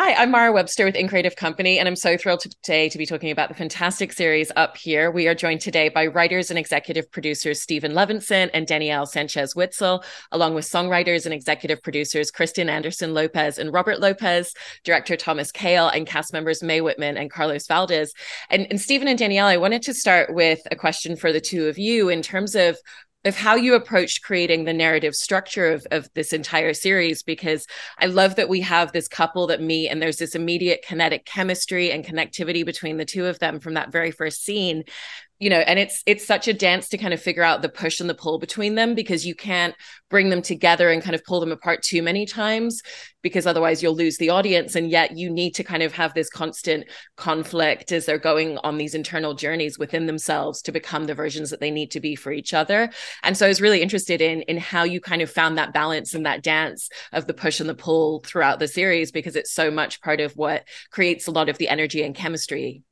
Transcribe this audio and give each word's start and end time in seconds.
Hi, 0.00 0.14
I'm 0.14 0.30
Mara 0.30 0.52
Webster 0.52 0.84
with 0.84 0.94
InCreative 0.94 1.34
Company, 1.34 1.80
and 1.80 1.88
I'm 1.88 1.96
so 1.96 2.16
thrilled 2.16 2.42
today 2.42 2.88
to 2.88 2.98
be 2.98 3.04
talking 3.04 3.32
about 3.32 3.48
the 3.48 3.56
fantastic 3.56 4.12
series 4.12 4.52
Up 4.54 4.76
Here. 4.76 5.10
We 5.10 5.26
are 5.26 5.34
joined 5.34 5.60
today 5.60 5.88
by 5.88 6.06
writers 6.06 6.50
and 6.50 6.58
executive 6.58 7.10
producers 7.10 7.60
Steven 7.60 7.94
Levenson 7.94 8.48
and 8.54 8.64
Danielle 8.64 9.06
Sanchez 9.06 9.56
Witzel, 9.56 10.04
along 10.30 10.54
with 10.54 10.70
songwriters 10.70 11.24
and 11.24 11.34
executive 11.34 11.82
producers 11.82 12.30
Kristen 12.30 12.68
Anderson 12.68 13.12
Lopez 13.12 13.58
and 13.58 13.72
Robert 13.72 13.98
Lopez, 13.98 14.54
director 14.84 15.16
Thomas 15.16 15.50
Kail, 15.50 15.88
and 15.88 16.06
cast 16.06 16.32
members 16.32 16.62
Mae 16.62 16.80
Whitman 16.80 17.16
and 17.16 17.28
Carlos 17.28 17.66
Valdes. 17.66 18.14
And, 18.50 18.68
and 18.70 18.80
Steven 18.80 19.08
and 19.08 19.18
Danielle, 19.18 19.48
I 19.48 19.56
wanted 19.56 19.82
to 19.82 19.94
start 19.94 20.32
with 20.32 20.60
a 20.70 20.76
question 20.76 21.16
for 21.16 21.32
the 21.32 21.40
two 21.40 21.66
of 21.66 21.76
you 21.76 22.08
in 22.08 22.22
terms 22.22 22.54
of 22.54 22.78
of 23.28 23.36
how 23.36 23.54
you 23.54 23.74
approached 23.74 24.22
creating 24.22 24.64
the 24.64 24.72
narrative 24.72 25.14
structure 25.14 25.70
of, 25.70 25.86
of 25.90 26.08
this 26.14 26.32
entire 26.32 26.74
series 26.74 27.22
because 27.22 27.66
i 27.98 28.06
love 28.06 28.34
that 28.36 28.48
we 28.48 28.60
have 28.60 28.90
this 28.90 29.06
couple 29.06 29.46
that 29.46 29.60
meet 29.60 29.88
and 29.88 30.02
there's 30.02 30.16
this 30.16 30.34
immediate 30.34 30.84
kinetic 30.86 31.24
chemistry 31.24 31.92
and 31.92 32.04
connectivity 32.04 32.64
between 32.64 32.96
the 32.96 33.04
two 33.04 33.26
of 33.26 33.38
them 33.38 33.60
from 33.60 33.74
that 33.74 33.92
very 33.92 34.10
first 34.10 34.42
scene 34.44 34.82
you 35.38 35.50
know 35.50 35.58
and 35.58 35.78
it's 35.78 36.02
it's 36.06 36.26
such 36.26 36.48
a 36.48 36.52
dance 36.52 36.88
to 36.88 36.98
kind 36.98 37.14
of 37.14 37.20
figure 37.20 37.42
out 37.42 37.62
the 37.62 37.68
push 37.68 38.00
and 38.00 38.10
the 38.10 38.14
pull 38.14 38.38
between 38.38 38.74
them 38.74 38.94
because 38.94 39.26
you 39.26 39.34
can't 39.34 39.74
bring 40.10 40.30
them 40.30 40.42
together 40.42 40.90
and 40.90 41.02
kind 41.02 41.14
of 41.14 41.24
pull 41.24 41.40
them 41.40 41.52
apart 41.52 41.82
too 41.82 42.02
many 42.02 42.26
times 42.26 42.82
because 43.22 43.46
otherwise 43.46 43.82
you'll 43.82 43.94
lose 43.94 44.16
the 44.18 44.30
audience. 44.30 44.74
And 44.74 44.90
yet 44.90 45.16
you 45.16 45.30
need 45.30 45.54
to 45.56 45.64
kind 45.64 45.82
of 45.82 45.92
have 45.92 46.14
this 46.14 46.30
constant 46.30 46.84
conflict 47.16 47.92
as 47.92 48.06
they're 48.06 48.18
going 48.18 48.58
on 48.58 48.78
these 48.78 48.94
internal 48.94 49.34
journeys 49.34 49.78
within 49.78 50.06
themselves 50.06 50.62
to 50.62 50.72
become 50.72 51.04
the 51.04 51.14
versions 51.14 51.50
that 51.50 51.60
they 51.60 51.70
need 51.70 51.90
to 51.92 52.00
be 52.00 52.14
for 52.14 52.32
each 52.32 52.54
other. 52.54 52.90
And 53.22 53.36
so 53.36 53.46
i 53.46 53.48
was 53.48 53.60
really 53.60 53.82
interested 53.82 54.20
in 54.20 54.42
in 54.42 54.56
how 54.56 54.84
you 54.84 55.00
kind 55.00 55.22
of 55.22 55.30
found 55.30 55.58
that 55.58 55.72
balance 55.72 56.14
and 56.14 56.26
that 56.26 56.42
dance 56.42 56.88
of 57.12 57.26
the 57.26 57.34
push 57.34 57.60
and 57.60 57.68
the 57.68 57.74
pull 57.74 58.20
throughout 58.20 58.58
the 58.58 58.68
series 58.68 59.10
because 59.10 59.36
it's 59.36 59.52
so 59.52 59.70
much 59.70 60.00
part 60.00 60.20
of 60.20 60.32
what 60.32 60.66
creates 60.90 61.26
a 61.26 61.30
lot 61.30 61.48
of 61.48 61.58
the 61.58 61.68
energy 61.68 62.02
and 62.02 62.14
chemistry 62.14 62.82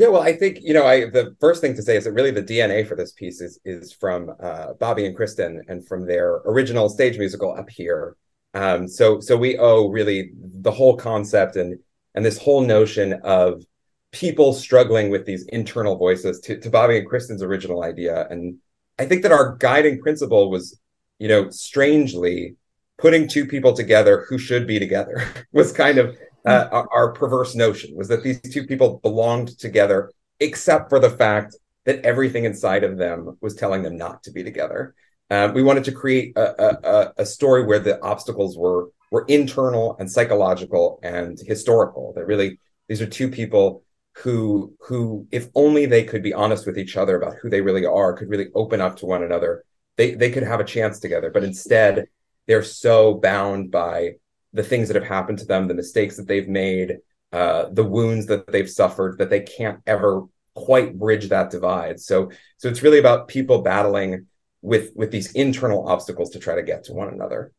yeah, 0.00 0.08
well, 0.08 0.22
I 0.22 0.32
think 0.34 0.60
you 0.62 0.72
know, 0.72 0.86
I 0.86 1.10
the 1.10 1.36
first 1.40 1.60
thing 1.60 1.76
to 1.76 1.82
say 1.82 1.94
is 1.94 2.04
that 2.04 2.12
really 2.12 2.30
the 2.30 2.42
DNA 2.42 2.88
for 2.88 2.96
this 2.96 3.12
piece 3.12 3.42
is 3.42 3.60
is 3.66 3.92
from 3.92 4.34
uh, 4.42 4.72
Bobby 4.80 5.04
and 5.04 5.14
Kristen 5.14 5.62
and 5.68 5.86
from 5.86 6.06
their 6.06 6.36
original 6.46 6.88
stage 6.88 7.18
musical 7.18 7.54
Up 7.54 7.68
Here. 7.68 8.16
Um, 8.54 8.88
so 8.88 9.20
so 9.20 9.36
we 9.36 9.58
owe 9.58 9.88
really 9.90 10.30
the 10.34 10.70
whole 10.70 10.96
concept 10.96 11.56
and 11.56 11.78
and 12.14 12.24
this 12.24 12.38
whole 12.38 12.62
notion 12.62 13.20
of 13.24 13.62
people 14.10 14.54
struggling 14.54 15.10
with 15.10 15.26
these 15.26 15.44
internal 15.48 15.96
voices 15.98 16.40
to, 16.40 16.58
to 16.58 16.70
Bobby 16.70 16.96
and 16.96 17.06
Kristen's 17.06 17.42
original 17.42 17.82
idea. 17.82 18.26
And 18.30 18.56
I 18.98 19.04
think 19.04 19.20
that 19.22 19.32
our 19.32 19.56
guiding 19.56 20.00
principle 20.00 20.50
was, 20.50 20.80
you 21.18 21.28
know, 21.28 21.50
strangely 21.50 22.56
putting 22.96 23.28
two 23.28 23.44
people 23.44 23.74
together 23.74 24.24
who 24.30 24.38
should 24.38 24.66
be 24.66 24.78
together 24.78 25.28
was 25.52 25.72
kind 25.72 25.98
of 25.98 26.16
uh, 26.46 26.84
our, 26.90 27.12
perverse 27.12 27.54
notion 27.54 27.94
was 27.96 28.08
that 28.08 28.22
these 28.22 28.40
two 28.40 28.66
people 28.66 28.98
belonged 29.02 29.58
together, 29.58 30.10
except 30.38 30.88
for 30.88 30.98
the 30.98 31.10
fact 31.10 31.56
that 31.84 32.04
everything 32.04 32.44
inside 32.44 32.84
of 32.84 32.96
them 32.96 33.36
was 33.40 33.54
telling 33.54 33.82
them 33.82 33.96
not 33.96 34.22
to 34.22 34.30
be 34.30 34.42
together. 34.42 34.94
Um, 35.30 35.54
we 35.54 35.62
wanted 35.62 35.84
to 35.84 35.92
create 35.92 36.36
a, 36.36 36.88
a, 36.88 37.12
a, 37.18 37.26
story 37.26 37.64
where 37.64 37.78
the 37.78 38.02
obstacles 38.02 38.58
were 38.58 38.88
were 39.12 39.24
internal 39.28 39.96
and 39.98 40.10
psychological 40.10 40.98
and 41.02 41.38
historical. 41.38 42.12
That 42.14 42.26
really 42.26 42.58
these 42.88 43.00
are 43.00 43.06
two 43.06 43.30
people 43.30 43.84
who 44.16 44.74
who 44.80 45.28
if 45.30 45.48
only 45.54 45.86
they 45.86 46.04
could 46.04 46.22
be 46.22 46.34
honest 46.34 46.66
with 46.66 46.78
each 46.78 46.96
other 46.96 47.16
about 47.16 47.36
who 47.40 47.48
they 47.48 47.60
really 47.60 47.86
are, 47.86 48.12
could 48.12 48.28
really 48.28 48.48
open 48.54 48.80
up 48.80 48.96
to 48.96 49.06
one 49.06 49.22
another. 49.22 49.64
They 49.96 50.14
they 50.14 50.30
could 50.30 50.42
have 50.42 50.60
a 50.60 50.64
chance 50.64 50.98
together, 50.98 51.30
but 51.30 51.44
instead 51.44 52.06
they're 52.46 52.64
so 52.64 53.14
bound 53.14 53.70
by 53.70 54.14
the 54.52 54.62
things 54.62 54.88
that 54.88 54.96
have 54.96 55.08
happened 55.08 55.38
to 55.38 55.46
them, 55.46 55.68
the 55.68 55.74
mistakes 55.74 56.16
that 56.16 56.26
they've 56.26 56.48
made, 56.48 56.98
uh, 57.32 57.66
the 57.70 57.84
wounds 57.84 58.26
that 58.26 58.46
they've 58.46 58.70
suffered, 58.70 59.18
that 59.18 59.30
they 59.30 59.40
can't 59.40 59.80
ever 59.86 60.24
quite 60.54 60.98
bridge 60.98 61.28
that 61.28 61.50
divide. 61.50 62.00
So, 62.00 62.30
so 62.58 62.68
it's 62.68 62.82
really 62.82 62.98
about 62.98 63.28
people 63.28 63.62
battling 63.62 64.26
with 64.62 64.92
with 64.94 65.10
these 65.10 65.32
internal 65.32 65.88
obstacles 65.88 66.30
to 66.30 66.38
try 66.38 66.54
to 66.54 66.62
get 66.62 66.84
to 66.84 66.92
one 66.92 67.08
another 67.08 67.52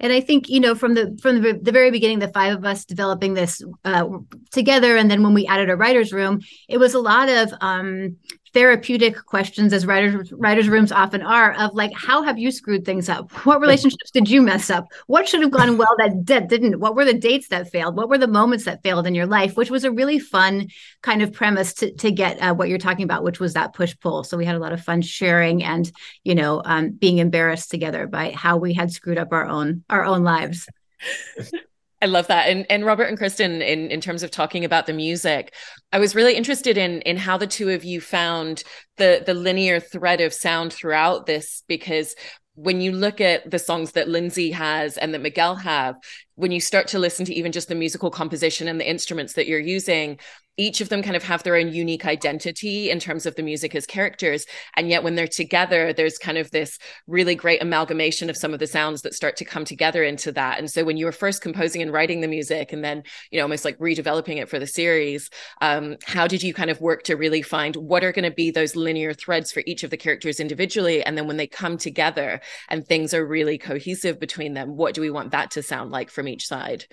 and 0.00 0.12
i 0.12 0.20
think 0.20 0.48
you 0.48 0.60
know 0.60 0.74
from 0.74 0.94
the 0.94 1.18
from 1.22 1.40
the, 1.40 1.58
the 1.62 1.72
very 1.72 1.90
beginning 1.90 2.18
the 2.18 2.28
five 2.28 2.56
of 2.56 2.64
us 2.64 2.84
developing 2.84 3.34
this 3.34 3.62
uh, 3.84 4.06
together 4.50 4.96
and 4.96 5.10
then 5.10 5.22
when 5.22 5.34
we 5.34 5.46
added 5.46 5.70
a 5.70 5.76
writers 5.76 6.12
room 6.12 6.40
it 6.68 6.78
was 6.78 6.94
a 6.94 7.00
lot 7.00 7.28
of 7.28 7.52
um, 7.60 8.16
therapeutic 8.52 9.24
questions 9.26 9.72
as 9.72 9.86
writers 9.86 10.32
writers 10.32 10.68
rooms 10.68 10.92
often 10.92 11.22
are 11.22 11.54
of 11.54 11.74
like 11.74 11.92
how 11.94 12.22
have 12.22 12.38
you 12.38 12.50
screwed 12.50 12.84
things 12.84 13.08
up? 13.08 13.30
What 13.46 13.60
relationships 13.60 14.10
did 14.10 14.28
you 14.28 14.42
mess 14.42 14.70
up? 14.70 14.92
What 15.06 15.28
should 15.28 15.42
have 15.42 15.50
gone 15.50 15.76
well 15.78 15.94
that, 15.98 16.26
that 16.26 16.48
didn't? 16.48 16.80
What 16.80 16.94
were 16.94 17.04
the 17.04 17.14
dates 17.14 17.48
that 17.48 17.70
failed? 17.70 17.96
What 17.96 18.08
were 18.08 18.18
the 18.18 18.28
moments 18.28 18.64
that 18.64 18.82
failed 18.82 19.06
in 19.06 19.14
your 19.14 19.26
life? 19.26 19.56
Which 19.56 19.70
was 19.70 19.84
a 19.84 19.90
really 19.90 20.18
fun 20.18 20.68
kind 21.02 21.22
of 21.22 21.32
premise 21.32 21.74
to, 21.74 21.92
to 21.94 22.10
get 22.10 22.38
uh, 22.38 22.54
what 22.54 22.68
you're 22.68 22.78
talking 22.78 23.04
about 23.04 23.24
which 23.24 23.40
was 23.40 23.54
that 23.54 23.74
push 23.74 23.94
pull 24.00 24.24
so 24.24 24.36
we 24.36 24.44
had 24.44 24.56
a 24.56 24.60
lot 24.60 24.72
of 24.72 24.82
fun 24.82 25.02
sharing 25.02 25.62
and 25.62 25.90
you 26.24 26.34
know 26.34 26.62
um, 26.64 26.90
being 26.90 27.18
embarrassed 27.18 27.70
together 27.70 28.06
by 28.06 28.30
how 28.30 28.56
we 28.56 28.72
had 28.72 28.90
screwed 28.90 29.18
up 29.18 29.32
our 29.32 29.46
own 29.46 29.84
our 29.90 30.04
own 30.04 30.22
lives 30.22 30.68
I 32.02 32.06
love 32.06 32.26
that. 32.26 32.48
And 32.48 32.66
and 32.68 32.84
Robert 32.84 33.04
and 33.04 33.16
Kristen, 33.16 33.62
in 33.62 33.90
in 33.90 34.00
terms 34.00 34.24
of 34.24 34.32
talking 34.32 34.64
about 34.64 34.86
the 34.86 34.92
music, 34.92 35.54
I 35.92 36.00
was 36.00 36.16
really 36.16 36.34
interested 36.34 36.76
in 36.76 37.00
in 37.02 37.16
how 37.16 37.38
the 37.38 37.46
two 37.46 37.70
of 37.70 37.84
you 37.84 38.00
found 38.00 38.64
the 38.96 39.22
the 39.24 39.34
linear 39.34 39.78
thread 39.78 40.20
of 40.20 40.34
sound 40.34 40.72
throughout 40.72 41.26
this 41.26 41.62
because 41.68 42.16
when 42.54 42.80
you 42.80 42.92
look 42.92 43.20
at 43.20 43.48
the 43.48 43.58
songs 43.58 43.92
that 43.92 44.08
Lindsay 44.08 44.50
has 44.50 44.98
and 44.98 45.14
that 45.14 45.22
Miguel 45.22 45.54
have, 45.54 45.94
when 46.42 46.50
you 46.50 46.60
start 46.60 46.88
to 46.88 46.98
listen 46.98 47.24
to 47.24 47.32
even 47.32 47.52
just 47.52 47.68
the 47.68 47.74
musical 47.76 48.10
composition 48.10 48.66
and 48.66 48.80
the 48.80 48.90
instruments 48.90 49.34
that 49.34 49.46
you're 49.46 49.60
using, 49.60 50.18
each 50.58 50.82
of 50.82 50.90
them 50.90 51.02
kind 51.02 51.16
of 51.16 51.22
have 51.22 51.42
their 51.44 51.56
own 51.56 51.72
unique 51.72 52.04
identity 52.04 52.90
in 52.90 52.98
terms 52.98 53.24
of 53.24 53.34
the 53.36 53.42
music 53.42 53.74
as 53.74 53.86
characters. 53.86 54.44
And 54.76 54.90
yet 54.90 55.02
when 55.02 55.14
they're 55.14 55.26
together, 55.26 55.94
there's 55.94 56.18
kind 56.18 56.36
of 56.36 56.50
this 56.50 56.78
really 57.06 57.34
great 57.34 57.62
amalgamation 57.62 58.28
of 58.28 58.36
some 58.36 58.52
of 58.52 58.60
the 58.60 58.66
sounds 58.66 59.00
that 59.02 59.14
start 59.14 59.36
to 59.36 59.46
come 59.46 59.64
together 59.64 60.02
into 60.02 60.30
that. 60.32 60.58
And 60.58 60.70
so 60.70 60.84
when 60.84 60.98
you 60.98 61.06
were 61.06 61.12
first 61.12 61.40
composing 61.40 61.80
and 61.80 61.92
writing 61.92 62.20
the 62.20 62.28
music 62.28 62.72
and 62.72 62.84
then, 62.84 63.02
you 63.30 63.38
know, 63.38 63.44
almost 63.44 63.64
like 63.64 63.78
redeveloping 63.78 64.36
it 64.42 64.48
for 64.50 64.58
the 64.58 64.66
series, 64.66 65.30
um, 65.62 65.96
how 66.04 66.26
did 66.26 66.42
you 66.42 66.52
kind 66.52 66.70
of 66.70 66.82
work 66.82 67.04
to 67.04 67.16
really 67.16 67.40
find 67.40 67.74
what 67.76 68.04
are 68.04 68.12
going 68.12 68.28
to 68.28 68.34
be 68.34 68.50
those 68.50 68.76
linear 68.76 69.14
threads 69.14 69.52
for 69.52 69.62
each 69.64 69.84
of 69.84 69.90
the 69.90 69.96
characters 69.96 70.38
individually? 70.38 71.02
And 71.02 71.16
then 71.16 71.26
when 71.26 71.38
they 71.38 71.46
come 71.46 71.78
together 71.78 72.40
and 72.68 72.86
things 72.86 73.14
are 73.14 73.24
really 73.24 73.56
cohesive 73.56 74.20
between 74.20 74.52
them, 74.52 74.76
what 74.76 74.94
do 74.94 75.00
we 75.00 75.10
want 75.10 75.30
that 75.30 75.50
to 75.52 75.62
sound 75.62 75.92
like 75.92 76.10
from 76.10 76.28
each 76.32 76.46
side? 76.46 76.86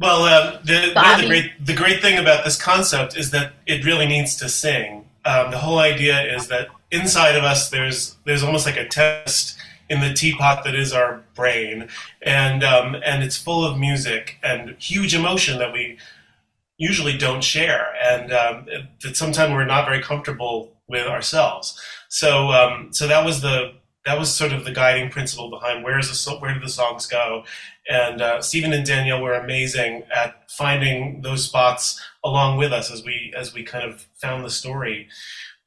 Well, 0.00 0.22
uh, 0.22 0.58
the, 0.62 0.92
the, 0.94 1.26
great 1.26 1.66
the 1.66 1.74
great 1.74 2.00
thing 2.00 2.18
about 2.18 2.44
this 2.44 2.60
concept 2.60 3.16
is 3.18 3.32
that 3.32 3.52
it 3.66 3.84
really 3.84 4.06
needs 4.06 4.34
to 4.36 4.48
sing. 4.48 5.04
Um, 5.26 5.50
the 5.50 5.58
whole 5.58 5.78
idea 5.78 6.22
is 6.34 6.48
that 6.48 6.68
inside 6.90 7.36
of 7.36 7.44
us, 7.44 7.68
there's 7.68 8.16
there's 8.24 8.42
almost 8.42 8.64
like 8.64 8.78
a 8.78 8.88
test 8.88 9.58
in 9.90 10.00
the 10.00 10.14
teapot 10.14 10.64
that 10.64 10.74
is 10.74 10.94
our 10.94 11.22
brain, 11.34 11.88
and 12.22 12.64
um, 12.64 12.94
and 13.04 13.22
it's 13.22 13.36
full 13.36 13.62
of 13.62 13.78
music 13.78 14.38
and 14.42 14.74
huge 14.78 15.14
emotion 15.14 15.58
that 15.58 15.72
we 15.72 15.98
usually 16.78 17.18
don't 17.18 17.44
share, 17.44 17.94
and 18.02 18.32
um, 18.32 18.66
that 19.02 19.16
sometimes 19.16 19.52
we're 19.52 19.66
not 19.66 19.84
very 19.84 20.00
comfortable 20.00 20.72
with 20.88 21.06
ourselves. 21.06 21.78
So 22.08 22.48
um, 22.48 22.88
so 22.90 23.06
that 23.06 23.22
was 23.22 23.42
the 23.42 23.74
that 24.06 24.18
was 24.18 24.32
sort 24.34 24.52
of 24.52 24.64
the 24.64 24.72
guiding 24.72 25.10
principle 25.10 25.50
behind 25.50 25.84
where 25.84 25.98
is 25.98 26.08
the 26.08 26.32
where 26.36 26.54
do 26.54 26.60
the 26.60 26.68
songs 26.68 27.06
go, 27.06 27.44
and 27.88 28.20
uh, 28.20 28.40
Steven 28.40 28.72
and 28.72 28.86
Danielle 28.86 29.22
were 29.22 29.34
amazing 29.34 30.04
at 30.14 30.50
finding 30.50 31.22
those 31.22 31.44
spots 31.44 32.00
along 32.24 32.56
with 32.56 32.72
us 32.72 32.90
as 32.90 33.04
we 33.04 33.32
as 33.36 33.52
we 33.54 33.62
kind 33.62 33.84
of 33.88 34.06
found 34.14 34.44
the 34.44 34.50
story. 34.50 35.08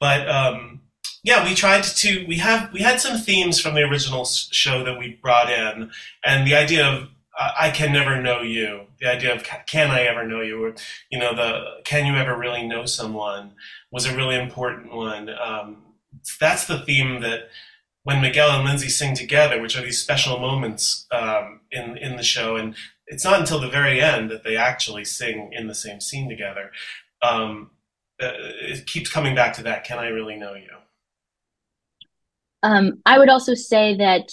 But 0.00 0.28
um, 0.28 0.80
yeah, 1.22 1.44
we 1.44 1.54
tried 1.54 1.84
to 1.84 2.26
we 2.26 2.36
have 2.38 2.72
we 2.72 2.80
had 2.80 3.00
some 3.00 3.18
themes 3.18 3.60
from 3.60 3.74
the 3.74 3.82
original 3.82 4.24
show 4.24 4.84
that 4.84 4.98
we 4.98 5.18
brought 5.22 5.50
in, 5.50 5.90
and 6.24 6.46
the 6.46 6.54
idea 6.54 6.86
of 6.86 7.08
uh, 7.38 7.52
I 7.58 7.70
can 7.70 7.92
never 7.92 8.20
know 8.20 8.42
you, 8.42 8.82
the 9.00 9.10
idea 9.10 9.34
of 9.34 9.44
can 9.66 9.90
I 9.90 10.02
ever 10.02 10.26
know 10.26 10.40
you, 10.40 10.64
or 10.64 10.74
you 11.10 11.18
know 11.18 11.34
the 11.34 11.82
can 11.84 12.06
you 12.06 12.14
ever 12.14 12.36
really 12.36 12.66
know 12.66 12.84
someone 12.86 13.52
was 13.90 14.06
a 14.06 14.16
really 14.16 14.36
important 14.36 14.92
one. 14.92 15.30
Um, 15.30 15.78
that's 16.40 16.66
the 16.66 16.80
theme 16.80 17.20
that 17.22 17.48
when 18.04 18.20
Miguel 18.20 18.50
and 18.50 18.64
Lindsay 18.64 18.88
sing 18.88 19.14
together, 19.14 19.60
which 19.60 19.76
are 19.76 19.82
these 19.82 20.00
special 20.00 20.38
moments 20.38 21.06
um, 21.10 21.60
in 21.72 21.96
in 21.98 22.16
the 22.16 22.22
show, 22.22 22.56
and 22.56 22.74
it's 23.06 23.24
not 23.24 23.40
until 23.40 23.58
the 23.58 23.68
very 23.68 24.00
end 24.00 24.30
that 24.30 24.44
they 24.44 24.56
actually 24.56 25.04
sing 25.04 25.50
in 25.52 25.66
the 25.66 25.74
same 25.74 26.00
scene 26.00 26.28
together. 26.28 26.70
Um, 27.22 27.70
uh, 28.22 28.30
it 28.36 28.86
keeps 28.86 29.10
coming 29.10 29.34
back 29.34 29.54
to 29.54 29.62
that. 29.64 29.84
Can 29.84 29.98
I 29.98 30.08
really 30.08 30.36
know 30.36 30.54
you? 30.54 30.70
Um, 32.62 33.02
I 33.04 33.18
would 33.18 33.28
also 33.28 33.54
say 33.54 33.96
that 33.96 34.30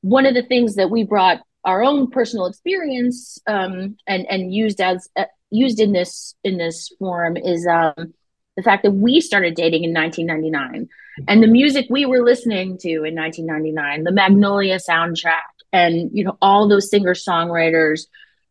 one 0.00 0.26
of 0.26 0.34
the 0.34 0.42
things 0.42 0.74
that 0.74 0.90
we 0.90 1.04
brought 1.04 1.40
our 1.64 1.82
own 1.82 2.10
personal 2.10 2.46
experience 2.46 3.38
um, 3.46 3.96
and 4.06 4.26
and 4.28 4.52
used 4.52 4.80
as 4.80 5.08
uh, 5.16 5.26
used 5.50 5.80
in 5.80 5.92
this 5.92 6.34
in 6.44 6.56
this 6.56 6.90
form 6.98 7.36
is 7.36 7.66
um, 7.66 8.14
the 8.56 8.62
fact 8.62 8.82
that 8.82 8.92
we 8.92 9.20
started 9.20 9.54
dating 9.54 9.84
in 9.84 9.94
1999 9.94 10.88
and 11.28 11.42
the 11.42 11.46
music 11.46 11.86
we 11.90 12.06
were 12.06 12.22
listening 12.22 12.78
to 12.78 13.04
in 13.04 13.14
1999 13.14 14.04
the 14.04 14.12
magnolia 14.12 14.78
soundtrack 14.78 15.52
and 15.72 16.10
you 16.12 16.24
know 16.24 16.36
all 16.40 16.68
those 16.68 16.90
singer 16.90 17.14
songwriters, 17.14 18.02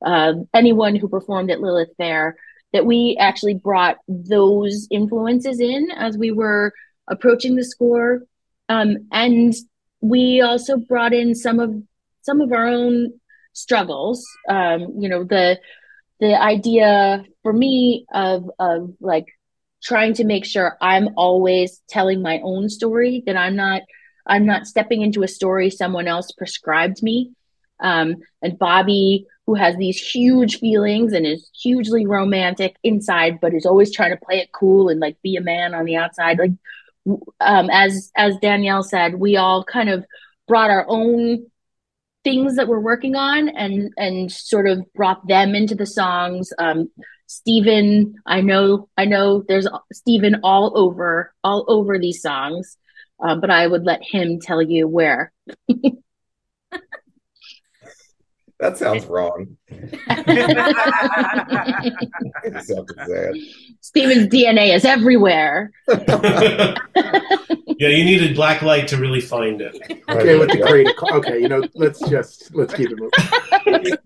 uh, 0.06 0.34
anyone 0.54 0.96
who 0.96 1.08
performed 1.08 1.52
at 1.52 1.62
Lilith 1.62 1.96
Fair, 1.98 2.36
that 2.74 2.86
we 2.86 3.18
actually 3.20 3.54
brought 3.54 3.98
those 4.08 4.88
influences 4.90 5.60
in 5.60 5.90
as 5.96 6.18
we 6.18 6.32
were 6.32 6.74
approaching 7.08 7.56
the 7.56 7.64
score, 7.64 8.24
um, 8.70 8.98
and 9.12 9.54
we 10.02 10.42
also 10.42 10.78
brought 10.78 11.14
in 11.14 11.36
some 11.36 11.60
of 11.60 11.76
some 12.24 12.42
of 12.42 12.52
our 12.52 12.68
own 12.68 13.14
struggles. 13.54 14.26
Um, 14.50 14.96
you 15.00 15.08
know 15.08 15.24
the 15.24 15.60
the 16.20 16.40
idea 16.40 17.24
for 17.44 17.54
me 17.54 18.06
of 18.14 18.50
of 18.60 18.94
like 19.00 19.28
trying 19.84 20.14
to 20.16 20.24
make 20.24 20.46
sure 20.46 20.78
I'm 20.82 21.10
always 21.18 21.82
telling 21.90 22.22
my 22.22 22.40
own 22.44 22.70
story 22.70 23.24
that 23.26 23.38
I'm 23.38 23.56
not 23.56 23.84
I'm 24.26 24.46
not 24.46 24.68
stepping 24.68 25.02
into 25.02 25.24
a 25.24 25.28
story 25.28 25.70
someone 25.70 26.08
else 26.08 26.32
prescribed 26.32 27.02
me. 27.02 27.32
Um, 27.80 28.18
and 28.42 28.60
Bobby, 28.60 29.26
who 29.48 29.56
has 29.56 29.76
these 29.76 30.00
huge 30.00 30.60
feelings 30.60 31.14
and 31.14 31.26
is 31.26 31.50
hugely 31.60 32.06
romantic 32.06 32.76
inside, 32.84 33.40
but 33.42 33.54
is 33.54 33.66
always 33.66 33.92
trying 33.92 34.12
to 34.12 34.24
play 34.24 34.38
it 34.38 34.52
cool 34.52 34.90
and 34.90 35.00
like 35.00 35.18
be 35.24 35.36
a 35.36 35.42
man 35.42 35.74
on 35.74 35.86
the 35.86 35.96
outside. 35.96 36.38
Like, 36.38 36.52
um, 37.40 37.70
as 37.72 38.12
as 38.16 38.38
Danielle 38.38 38.84
said, 38.84 39.16
we 39.16 39.38
all 39.38 39.64
kind 39.64 39.90
of 39.90 40.06
brought 40.48 40.70
our 40.70 40.86
own 40.88 41.48
things 42.24 42.56
that 42.56 42.68
we're 42.68 42.80
working 42.80 43.16
on 43.16 43.50
and 43.50 43.92
and 43.98 44.32
sort 44.32 44.68
of 44.68 44.86
brought 44.94 45.28
them 45.28 45.56
into 45.56 45.74
the 45.74 45.88
songs. 45.88 46.54
Um, 46.60 46.92
Steven, 47.32 48.16
I 48.26 48.42
know, 48.42 48.90
I 48.98 49.06
know, 49.06 49.44
there's 49.48 49.68
Steven 49.94 50.42
all 50.44 50.78
over 50.78 51.34
all 51.44 51.66
over 51.68 51.98
these 51.98 52.22
songs 52.22 52.78
uh, 53.22 53.36
but 53.36 53.50
I 53.50 53.68
would 53.68 53.84
let 53.84 54.02
him 54.04 54.40
tell 54.40 54.62
you 54.62 54.88
where. 54.88 55.32
that 58.60 58.78
sounds 58.78 59.06
wrong. 59.06 59.58
Steven's 63.82 64.28
DNA 64.28 64.76
is 64.76 64.86
everywhere. 64.86 65.72
yeah, 67.82 67.88
you 67.88 68.06
needed 68.06 68.36
black 68.36 68.62
light 68.62 68.88
to 68.90 68.98
really 68.98 69.22
find 69.22 69.60
it. 69.60 69.76
Okay, 70.12 70.38
with 70.38 70.52
the 70.52 70.62
creative. 70.62 70.94
Okay, 71.14 71.42
you 71.42 71.48
know, 71.48 71.64
let's 71.74 72.00
just 72.10 72.54
let's 72.54 72.74
keep 72.74 72.90
it 72.92 73.00
moving. 73.00 73.98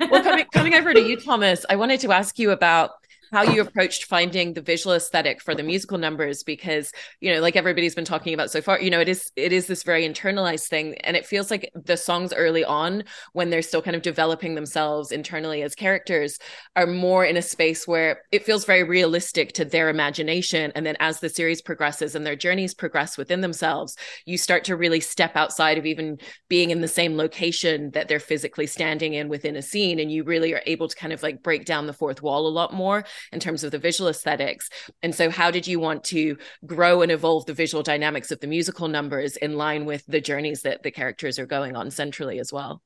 well, 0.10 0.22
coming, 0.22 0.46
coming 0.52 0.74
over 0.74 0.94
to 0.94 1.00
you, 1.00 1.16
Thomas, 1.16 1.66
I 1.68 1.74
wanted 1.74 1.98
to 2.00 2.12
ask 2.12 2.38
you 2.38 2.52
about 2.52 2.92
how 3.30 3.42
you 3.42 3.60
approached 3.60 4.04
finding 4.04 4.54
the 4.54 4.60
visual 4.60 4.94
aesthetic 4.94 5.42
for 5.42 5.54
the 5.54 5.62
musical 5.62 5.98
numbers 5.98 6.42
because 6.42 6.92
you 7.20 7.32
know 7.32 7.40
like 7.40 7.56
everybody's 7.56 7.94
been 7.94 8.04
talking 8.04 8.34
about 8.34 8.50
so 8.50 8.60
far 8.60 8.80
you 8.80 8.90
know 8.90 9.00
it 9.00 9.08
is 9.08 9.30
it 9.36 9.52
is 9.52 9.66
this 9.66 9.82
very 9.82 10.08
internalized 10.08 10.68
thing 10.68 10.94
and 11.02 11.16
it 11.16 11.26
feels 11.26 11.50
like 11.50 11.70
the 11.74 11.96
songs 11.96 12.32
early 12.32 12.64
on 12.64 13.04
when 13.32 13.50
they're 13.50 13.62
still 13.62 13.82
kind 13.82 13.96
of 13.96 14.02
developing 14.02 14.54
themselves 14.54 15.12
internally 15.12 15.62
as 15.62 15.74
characters 15.74 16.38
are 16.76 16.86
more 16.86 17.24
in 17.24 17.36
a 17.36 17.42
space 17.42 17.86
where 17.86 18.22
it 18.32 18.44
feels 18.44 18.64
very 18.64 18.82
realistic 18.82 19.52
to 19.52 19.64
their 19.64 19.88
imagination 19.88 20.72
and 20.74 20.86
then 20.86 20.96
as 21.00 21.20
the 21.20 21.28
series 21.28 21.62
progresses 21.62 22.14
and 22.14 22.26
their 22.26 22.36
journeys 22.36 22.74
progress 22.74 23.18
within 23.18 23.40
themselves 23.40 23.96
you 24.24 24.38
start 24.38 24.64
to 24.64 24.76
really 24.76 25.00
step 25.00 25.36
outside 25.36 25.78
of 25.78 25.86
even 25.86 26.18
being 26.48 26.70
in 26.70 26.80
the 26.80 26.88
same 26.88 27.16
location 27.16 27.90
that 27.90 28.08
they're 28.08 28.20
physically 28.20 28.66
standing 28.66 29.14
in 29.14 29.28
within 29.28 29.56
a 29.56 29.62
scene 29.62 29.98
and 29.98 30.10
you 30.10 30.24
really 30.24 30.54
are 30.54 30.62
able 30.66 30.88
to 30.88 30.96
kind 30.96 31.12
of 31.12 31.22
like 31.22 31.42
break 31.42 31.64
down 31.64 31.86
the 31.86 31.92
fourth 31.92 32.22
wall 32.22 32.46
a 32.46 32.48
lot 32.48 32.72
more 32.72 33.04
in 33.32 33.40
terms 33.40 33.64
of 33.64 33.70
the 33.70 33.78
visual 33.78 34.08
aesthetics. 34.08 34.68
And 35.02 35.14
so, 35.14 35.30
how 35.30 35.50
did 35.50 35.66
you 35.66 35.80
want 35.80 36.04
to 36.04 36.36
grow 36.66 37.02
and 37.02 37.12
evolve 37.12 37.46
the 37.46 37.54
visual 37.54 37.82
dynamics 37.82 38.30
of 38.30 38.40
the 38.40 38.46
musical 38.46 38.88
numbers 38.88 39.36
in 39.36 39.56
line 39.56 39.84
with 39.84 40.04
the 40.06 40.20
journeys 40.20 40.62
that 40.62 40.82
the 40.82 40.90
characters 40.90 41.38
are 41.38 41.46
going 41.46 41.76
on 41.76 41.90
centrally 41.90 42.38
as 42.38 42.52
well? 42.52 42.82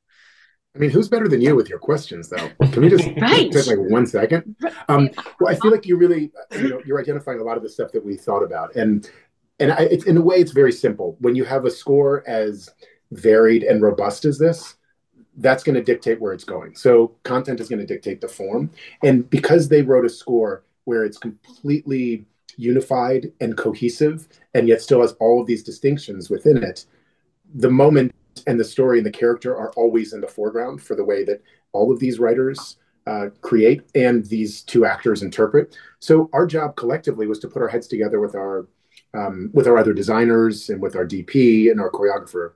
I 0.74 0.78
mean, 0.78 0.90
who's 0.90 1.08
better 1.08 1.28
than 1.28 1.42
you 1.42 1.54
with 1.54 1.68
your 1.68 1.78
questions, 1.78 2.30
though? 2.30 2.48
Can 2.70 2.82
we 2.82 2.88
just 2.88 3.06
right. 3.20 3.52
take 3.52 3.66
like 3.66 3.78
one 3.78 4.06
second? 4.06 4.56
Um, 4.88 5.10
well, 5.38 5.52
I 5.52 5.56
feel 5.56 5.70
like 5.70 5.84
you 5.86 5.96
really, 5.98 6.32
you 6.52 6.68
know, 6.68 6.82
you're 6.86 7.00
identifying 7.00 7.40
a 7.40 7.44
lot 7.44 7.58
of 7.58 7.62
the 7.62 7.68
stuff 7.68 7.92
that 7.92 8.04
we 8.04 8.16
thought 8.16 8.42
about, 8.42 8.74
and 8.74 9.08
and 9.60 9.72
I, 9.72 9.82
it's 9.82 10.04
in 10.04 10.16
a 10.16 10.22
way, 10.22 10.36
it's 10.36 10.52
very 10.52 10.72
simple. 10.72 11.16
When 11.20 11.34
you 11.34 11.44
have 11.44 11.66
a 11.66 11.70
score 11.70 12.26
as 12.26 12.70
varied 13.10 13.62
and 13.64 13.82
robust 13.82 14.24
as 14.24 14.38
this, 14.38 14.76
that's 15.36 15.62
going 15.62 15.74
to 15.74 15.82
dictate 15.82 16.20
where 16.20 16.32
it's 16.32 16.44
going. 16.44 16.76
So 16.76 17.14
content 17.22 17.60
is 17.60 17.68
going 17.68 17.78
to 17.78 17.86
dictate 17.86 18.20
the 18.20 18.28
form. 18.28 18.70
And 19.02 19.28
because 19.30 19.68
they 19.68 19.82
wrote 19.82 20.04
a 20.04 20.10
score 20.10 20.64
where 20.84 21.04
it's 21.04 21.18
completely 21.18 22.26
unified 22.56 23.32
and 23.40 23.56
cohesive, 23.56 24.28
and 24.54 24.68
yet 24.68 24.82
still 24.82 25.00
has 25.00 25.12
all 25.20 25.40
of 25.40 25.46
these 25.46 25.62
distinctions 25.62 26.28
within 26.28 26.62
it, 26.62 26.84
the 27.54 27.70
moment 27.70 28.12
and 28.46 28.58
the 28.58 28.64
story 28.64 28.98
and 28.98 29.06
the 29.06 29.10
character 29.10 29.56
are 29.56 29.72
always 29.72 30.12
in 30.12 30.20
the 30.20 30.26
foreground 30.26 30.82
for 30.82 30.96
the 30.96 31.04
way 31.04 31.24
that 31.24 31.42
all 31.72 31.92
of 31.92 31.98
these 31.98 32.18
writers 32.18 32.76
uh, 33.06 33.26
create 33.40 33.82
and 33.94 34.26
these 34.26 34.62
two 34.62 34.84
actors 34.84 35.22
interpret. 35.22 35.76
So 35.98 36.30
our 36.32 36.46
job 36.46 36.76
collectively 36.76 37.26
was 37.26 37.38
to 37.40 37.48
put 37.48 37.62
our 37.62 37.68
heads 37.68 37.86
together 37.86 38.20
with 38.20 38.34
our 38.34 38.66
um, 39.14 39.50
with 39.52 39.66
our 39.66 39.76
other 39.76 39.92
designers 39.92 40.70
and 40.70 40.80
with 40.80 40.96
our 40.96 41.06
DP 41.06 41.70
and 41.70 41.80
our 41.80 41.90
choreographer, 41.90 42.52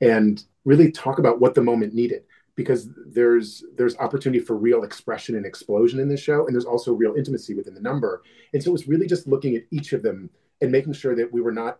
and 0.00 0.44
really 0.64 0.90
talk 0.90 1.18
about 1.18 1.40
what 1.40 1.54
the 1.54 1.62
moment 1.62 1.94
needed 1.94 2.22
because 2.54 2.88
there's 3.06 3.64
there's 3.76 3.96
opportunity 3.98 4.42
for 4.44 4.56
real 4.56 4.82
expression 4.82 5.36
and 5.36 5.46
explosion 5.46 6.00
in 6.00 6.08
this 6.08 6.20
show 6.20 6.46
and 6.46 6.54
there's 6.54 6.64
also 6.64 6.92
real 6.92 7.14
intimacy 7.14 7.54
within 7.54 7.74
the 7.74 7.80
number. 7.80 8.22
And 8.52 8.62
so 8.62 8.70
it 8.70 8.72
was 8.72 8.88
really 8.88 9.06
just 9.06 9.28
looking 9.28 9.56
at 9.56 9.62
each 9.70 9.92
of 9.92 10.02
them 10.02 10.28
and 10.60 10.72
making 10.72 10.92
sure 10.94 11.14
that 11.14 11.32
we 11.32 11.40
were 11.40 11.52
not 11.52 11.78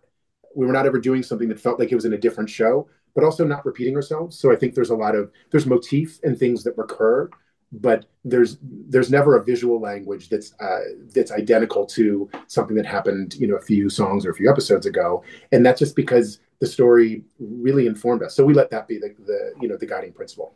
we 0.54 0.66
were 0.66 0.72
not 0.72 0.86
ever 0.86 0.98
doing 0.98 1.22
something 1.22 1.48
that 1.48 1.60
felt 1.60 1.78
like 1.78 1.92
it 1.92 1.96
was 1.96 2.04
in 2.04 2.14
a 2.14 2.18
different 2.18 2.48
show 2.48 2.88
but 3.14 3.24
also 3.24 3.44
not 3.44 3.66
repeating 3.66 3.96
ourselves. 3.96 4.38
So 4.38 4.52
i 4.52 4.56
think 4.56 4.74
there's 4.74 4.90
a 4.90 4.96
lot 4.96 5.16
of 5.16 5.30
there's 5.50 5.66
motif 5.66 6.20
and 6.22 6.38
things 6.38 6.62
that 6.64 6.78
recur 6.78 7.28
but 7.72 8.06
there's 8.24 8.58
there's 8.62 9.10
never 9.10 9.36
a 9.36 9.44
visual 9.44 9.80
language 9.80 10.28
that's 10.28 10.54
uh, 10.60 10.80
that's 11.14 11.30
identical 11.32 11.86
to 11.86 12.28
something 12.46 12.76
that 12.76 12.86
happened 12.86 13.34
you 13.34 13.46
know 13.46 13.56
a 13.56 13.60
few 13.60 13.88
songs 13.90 14.24
or 14.24 14.30
a 14.30 14.34
few 14.34 14.50
episodes 14.50 14.86
ago. 14.86 15.22
And 15.52 15.64
that's 15.64 15.78
just 15.78 15.96
because 15.96 16.40
the 16.60 16.66
story 16.66 17.22
really 17.38 17.86
informed 17.86 18.22
us. 18.22 18.34
So 18.34 18.44
we 18.44 18.54
let 18.54 18.70
that 18.70 18.88
be 18.88 18.98
the, 18.98 19.14
the 19.26 19.52
you 19.60 19.68
know 19.68 19.76
the 19.76 19.86
guiding 19.86 20.12
principle 20.12 20.54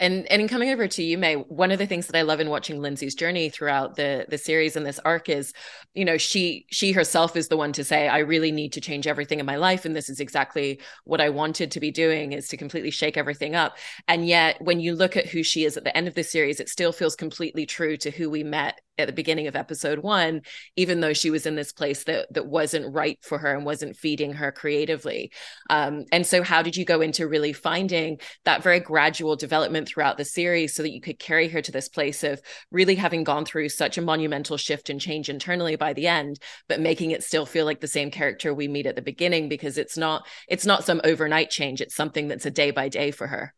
and 0.00 0.26
and 0.30 0.42
in 0.42 0.48
coming 0.48 0.70
over 0.70 0.86
to 0.88 1.02
you, 1.02 1.18
Mae, 1.18 1.34
one 1.34 1.70
of 1.70 1.78
the 1.78 1.86
things 1.86 2.06
that 2.06 2.16
I 2.16 2.22
love 2.22 2.40
in 2.40 2.50
watching 2.50 2.80
Lindsay's 2.80 3.14
journey 3.14 3.48
throughout 3.48 3.96
the 3.96 4.26
the 4.28 4.38
series 4.38 4.76
and 4.76 4.84
this 4.84 4.98
arc 5.04 5.28
is, 5.28 5.52
you 5.94 6.04
know, 6.04 6.16
she 6.16 6.66
she 6.70 6.92
herself 6.92 7.36
is 7.36 7.48
the 7.48 7.56
one 7.56 7.72
to 7.72 7.84
say, 7.84 8.08
I 8.08 8.18
really 8.18 8.52
need 8.52 8.72
to 8.74 8.80
change 8.80 9.06
everything 9.06 9.40
in 9.40 9.46
my 9.46 9.56
life, 9.56 9.84
and 9.84 9.94
this 9.94 10.08
is 10.08 10.20
exactly 10.20 10.80
what 11.04 11.20
I 11.20 11.30
wanted 11.30 11.70
to 11.72 11.80
be 11.80 11.90
doing 11.90 12.32
is 12.32 12.48
to 12.48 12.56
completely 12.56 12.90
shake 12.90 13.16
everything 13.16 13.54
up. 13.54 13.76
And 14.08 14.26
yet, 14.26 14.60
when 14.60 14.80
you 14.80 14.94
look 14.94 15.16
at 15.16 15.26
who 15.26 15.42
she 15.42 15.64
is 15.64 15.76
at 15.76 15.84
the 15.84 15.96
end 15.96 16.08
of 16.08 16.14
the 16.14 16.24
series, 16.24 16.60
it 16.60 16.68
still 16.68 16.92
feels 16.92 17.16
completely 17.16 17.66
true 17.66 17.96
to 17.98 18.10
who 18.10 18.30
we 18.30 18.42
met 18.42 18.80
at 18.98 19.06
the 19.06 19.12
beginning 19.12 19.46
of 19.46 19.56
episode 19.56 19.98
one, 19.98 20.42
even 20.76 21.00
though 21.00 21.12
she 21.12 21.30
was 21.30 21.46
in 21.46 21.54
this 21.54 21.72
place 21.72 22.04
that 22.04 22.32
that 22.32 22.46
wasn't 22.46 22.94
right 22.94 23.18
for 23.22 23.38
her 23.38 23.54
and 23.54 23.64
wasn't 23.64 23.96
feeding 23.96 24.32
her 24.32 24.50
creatively. 24.50 25.32
Um, 25.68 26.04
and 26.12 26.26
so, 26.26 26.42
how 26.42 26.62
did 26.62 26.76
you 26.76 26.84
go 26.84 27.00
into 27.00 27.28
really 27.28 27.52
finding 27.52 28.18
that 28.44 28.62
very 28.62 28.80
gradual 28.80 29.36
development 29.36 29.85
throughout 29.86 30.16
the 30.16 30.24
series 30.24 30.74
so 30.74 30.82
that 30.82 30.92
you 30.92 31.00
could 31.00 31.18
carry 31.18 31.48
her 31.48 31.62
to 31.62 31.72
this 31.72 31.88
place 31.88 32.22
of 32.24 32.40
really 32.70 32.94
having 32.94 33.24
gone 33.24 33.44
through 33.44 33.68
such 33.68 33.96
a 33.96 34.02
monumental 34.02 34.56
shift 34.56 34.90
and 34.90 35.00
change 35.00 35.28
internally 35.28 35.76
by 35.76 35.92
the 35.92 36.06
end, 36.06 36.38
but 36.68 36.80
making 36.80 37.10
it 37.12 37.22
still 37.22 37.46
feel 37.46 37.64
like 37.64 37.80
the 37.80 37.88
same 37.88 38.10
character 38.10 38.52
we 38.52 38.68
meet 38.68 38.86
at 38.86 38.96
the 38.96 39.02
beginning 39.02 39.48
because 39.48 39.78
it's 39.78 39.96
not 39.96 40.26
it's 40.48 40.66
not 40.66 40.84
some 40.84 41.00
overnight 41.04 41.50
change; 41.50 41.80
it's 41.80 41.94
something 41.94 42.28
that's 42.28 42.46
a 42.46 42.50
day 42.50 42.70
by 42.70 42.88
day 42.88 43.10
for 43.10 43.26
her. 43.26 43.52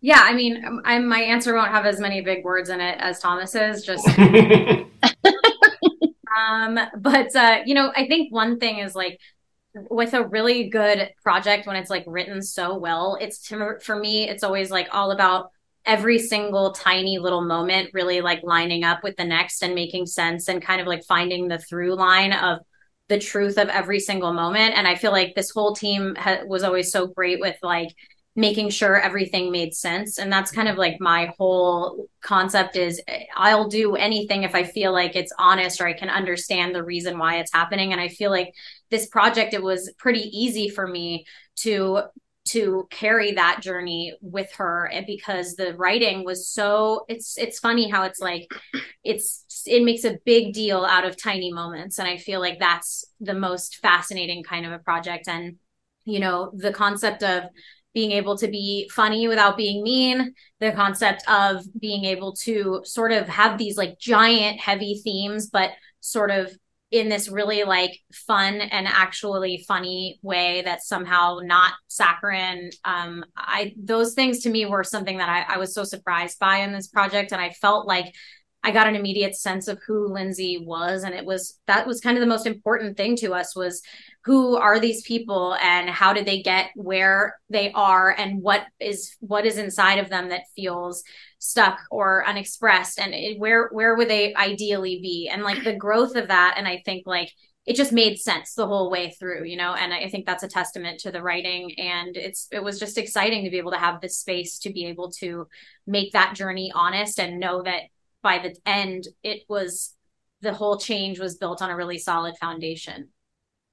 Yeah, 0.00 0.20
I 0.22 0.34
mean, 0.34 0.64
um, 0.64 0.82
I, 0.84 0.98
my 0.98 1.20
answer 1.20 1.54
won't 1.54 1.70
have 1.70 1.86
as 1.86 1.98
many 1.98 2.20
big 2.20 2.44
words 2.44 2.68
in 2.68 2.80
it 2.80 2.98
as 3.00 3.18
Thomas's. 3.18 3.84
Just, 3.84 4.06
um, 6.38 6.78
but 6.98 7.34
uh, 7.34 7.58
you 7.64 7.74
know, 7.74 7.92
I 7.96 8.06
think 8.06 8.32
one 8.32 8.58
thing 8.58 8.78
is 8.78 8.94
like 8.94 9.18
with 9.90 10.14
a 10.14 10.26
really 10.26 10.68
good 10.68 11.10
project 11.22 11.66
when 11.66 11.76
it's 11.76 11.90
like 11.90 12.04
written 12.06 12.42
so 12.42 12.76
well. 12.78 13.18
It's 13.20 13.46
for 13.46 13.96
me, 13.96 14.28
it's 14.28 14.42
always 14.42 14.70
like 14.70 14.88
all 14.92 15.10
about 15.10 15.50
every 15.84 16.18
single 16.18 16.72
tiny 16.72 17.18
little 17.18 17.44
moment 17.44 17.90
really 17.92 18.20
like 18.20 18.42
lining 18.42 18.82
up 18.82 19.04
with 19.04 19.16
the 19.16 19.24
next 19.24 19.62
and 19.62 19.74
making 19.74 20.04
sense 20.06 20.48
and 20.48 20.60
kind 20.60 20.80
of 20.80 20.86
like 20.86 21.04
finding 21.04 21.46
the 21.46 21.58
through 21.58 21.94
line 21.94 22.32
of 22.32 22.58
the 23.08 23.20
truth 23.20 23.56
of 23.56 23.68
every 23.68 24.00
single 24.00 24.32
moment. 24.32 24.76
And 24.76 24.88
I 24.88 24.96
feel 24.96 25.12
like 25.12 25.34
this 25.34 25.50
whole 25.50 25.74
team 25.74 26.16
ha- 26.16 26.40
was 26.44 26.64
always 26.64 26.90
so 26.90 27.06
great 27.06 27.40
with 27.40 27.56
like 27.62 27.90
making 28.36 28.68
sure 28.68 29.00
everything 29.00 29.50
made 29.50 29.74
sense 29.74 30.18
and 30.18 30.30
that's 30.30 30.52
kind 30.52 30.68
of 30.68 30.76
like 30.76 31.00
my 31.00 31.32
whole 31.38 32.06
concept 32.20 32.76
is 32.76 33.00
eh, 33.08 33.24
i'll 33.34 33.66
do 33.68 33.96
anything 33.96 34.42
if 34.42 34.54
i 34.54 34.62
feel 34.62 34.92
like 34.92 35.16
it's 35.16 35.32
honest 35.38 35.80
or 35.80 35.86
i 35.86 35.94
can 35.94 36.10
understand 36.10 36.74
the 36.74 36.84
reason 36.84 37.18
why 37.18 37.36
it's 37.36 37.52
happening 37.52 37.92
and 37.92 38.00
i 38.00 38.08
feel 38.08 38.30
like 38.30 38.52
this 38.90 39.06
project 39.06 39.54
it 39.54 39.62
was 39.62 39.92
pretty 39.98 40.30
easy 40.32 40.68
for 40.68 40.86
me 40.86 41.24
to 41.56 42.02
to 42.48 42.86
carry 42.90 43.32
that 43.32 43.60
journey 43.60 44.14
with 44.20 44.52
her 44.52 44.88
and 44.92 45.04
because 45.04 45.56
the 45.56 45.74
writing 45.74 46.24
was 46.24 46.48
so 46.48 47.04
it's 47.08 47.36
it's 47.38 47.58
funny 47.58 47.90
how 47.90 48.04
it's 48.04 48.20
like 48.20 48.46
it's 49.02 49.44
it 49.66 49.82
makes 49.82 50.04
a 50.04 50.18
big 50.24 50.52
deal 50.52 50.84
out 50.84 51.04
of 51.04 51.20
tiny 51.20 51.52
moments 51.52 51.98
and 51.98 52.06
i 52.06 52.16
feel 52.16 52.38
like 52.38 52.60
that's 52.60 53.04
the 53.20 53.34
most 53.34 53.76
fascinating 53.76 54.42
kind 54.42 54.66
of 54.66 54.72
a 54.72 54.78
project. 54.78 55.28
And 55.28 55.56
you 56.04 56.20
know 56.20 56.50
the 56.54 56.72
concept 56.72 57.22
of 57.22 57.44
being 57.94 58.12
able 58.12 58.36
to 58.36 58.48
be 58.48 58.90
funny 58.94 59.26
without 59.26 59.56
being 59.56 59.82
mean, 59.82 60.34
the 60.60 60.70
concept 60.72 61.22
of 61.30 61.64
being 61.80 62.04
able 62.04 62.34
to 62.34 62.82
sort 62.84 63.10
of 63.10 63.26
have 63.26 63.56
these 63.56 63.78
like 63.78 63.98
giant 63.98 64.60
heavy 64.60 65.00
themes, 65.02 65.48
but 65.48 65.70
sort 66.00 66.30
of 66.30 66.52
in 66.90 67.08
this 67.08 67.28
really 67.28 67.64
like 67.64 67.98
fun 68.12 68.60
and 68.60 68.86
actually 68.86 69.64
funny 69.66 70.18
way 70.22 70.62
that's 70.64 70.88
somehow 70.88 71.38
not 71.42 71.72
saccharine. 71.88 72.70
Um, 72.84 73.24
I 73.36 73.74
those 73.76 74.14
things 74.14 74.40
to 74.40 74.50
me 74.50 74.66
were 74.66 74.84
something 74.84 75.18
that 75.18 75.28
I, 75.28 75.54
I 75.54 75.58
was 75.58 75.74
so 75.74 75.84
surprised 75.84 76.38
by 76.38 76.58
in 76.58 76.72
this 76.72 76.88
project, 76.88 77.32
and 77.32 77.40
I 77.40 77.50
felt 77.50 77.88
like 77.88 78.14
I 78.66 78.72
got 78.72 78.88
an 78.88 78.96
immediate 78.96 79.36
sense 79.36 79.68
of 79.68 79.80
who 79.86 80.12
Lindsay 80.12 80.64
was. 80.66 81.04
And 81.04 81.14
it 81.14 81.24
was 81.24 81.58
that 81.66 81.86
was 81.86 82.00
kind 82.00 82.16
of 82.16 82.20
the 82.20 82.26
most 82.26 82.46
important 82.46 82.96
thing 82.96 83.16
to 83.16 83.32
us 83.32 83.54
was 83.54 83.80
who 84.24 84.56
are 84.56 84.80
these 84.80 85.02
people 85.02 85.56
and 85.62 85.88
how 85.88 86.12
did 86.12 86.26
they 86.26 86.42
get 86.42 86.70
where 86.74 87.38
they 87.48 87.70
are 87.72 88.10
and 88.10 88.42
what 88.42 88.62
is 88.80 89.16
what 89.20 89.46
is 89.46 89.56
inside 89.56 90.00
of 90.00 90.08
them 90.08 90.30
that 90.30 90.48
feels 90.56 91.04
stuck 91.46 91.80
or 91.90 92.26
unexpressed 92.26 92.98
and 92.98 93.14
it, 93.14 93.38
where 93.38 93.68
where 93.72 93.96
would 93.96 94.08
they 94.08 94.34
ideally 94.34 94.98
be? 95.00 95.28
And 95.32 95.42
like 95.42 95.64
the 95.64 95.74
growth 95.74 96.16
of 96.16 96.28
that 96.28 96.54
and 96.56 96.66
I 96.66 96.82
think 96.84 97.06
like 97.06 97.32
it 97.66 97.76
just 97.76 97.92
made 97.92 98.18
sense 98.18 98.54
the 98.54 98.66
whole 98.66 98.90
way 98.90 99.10
through 99.10 99.42
you 99.42 99.56
know 99.56 99.74
and 99.74 99.92
i 99.92 100.08
think 100.08 100.24
that's 100.24 100.44
a 100.44 100.48
testament 100.48 101.00
to 101.00 101.10
the 101.10 101.20
writing 101.20 101.76
and 101.80 102.16
it's 102.16 102.46
it 102.52 102.62
was 102.62 102.78
just 102.78 102.96
exciting 102.96 103.42
to 103.42 103.50
be 103.50 103.58
able 103.58 103.72
to 103.72 103.76
have 103.76 104.00
this 104.00 104.18
space 104.18 104.60
to 104.60 104.72
be 104.72 104.86
able 104.86 105.10
to 105.10 105.48
make 105.84 106.12
that 106.12 106.36
journey 106.36 106.70
honest 106.72 107.18
and 107.18 107.40
know 107.40 107.64
that 107.64 107.82
by 108.26 108.40
the 108.40 108.56
end, 108.66 109.06
it 109.22 109.42
was 109.48 109.94
the 110.40 110.52
whole 110.52 110.78
change 110.78 111.20
was 111.20 111.36
built 111.36 111.62
on 111.62 111.70
a 111.70 111.76
really 111.76 111.96
solid 111.96 112.36
foundation 112.40 113.08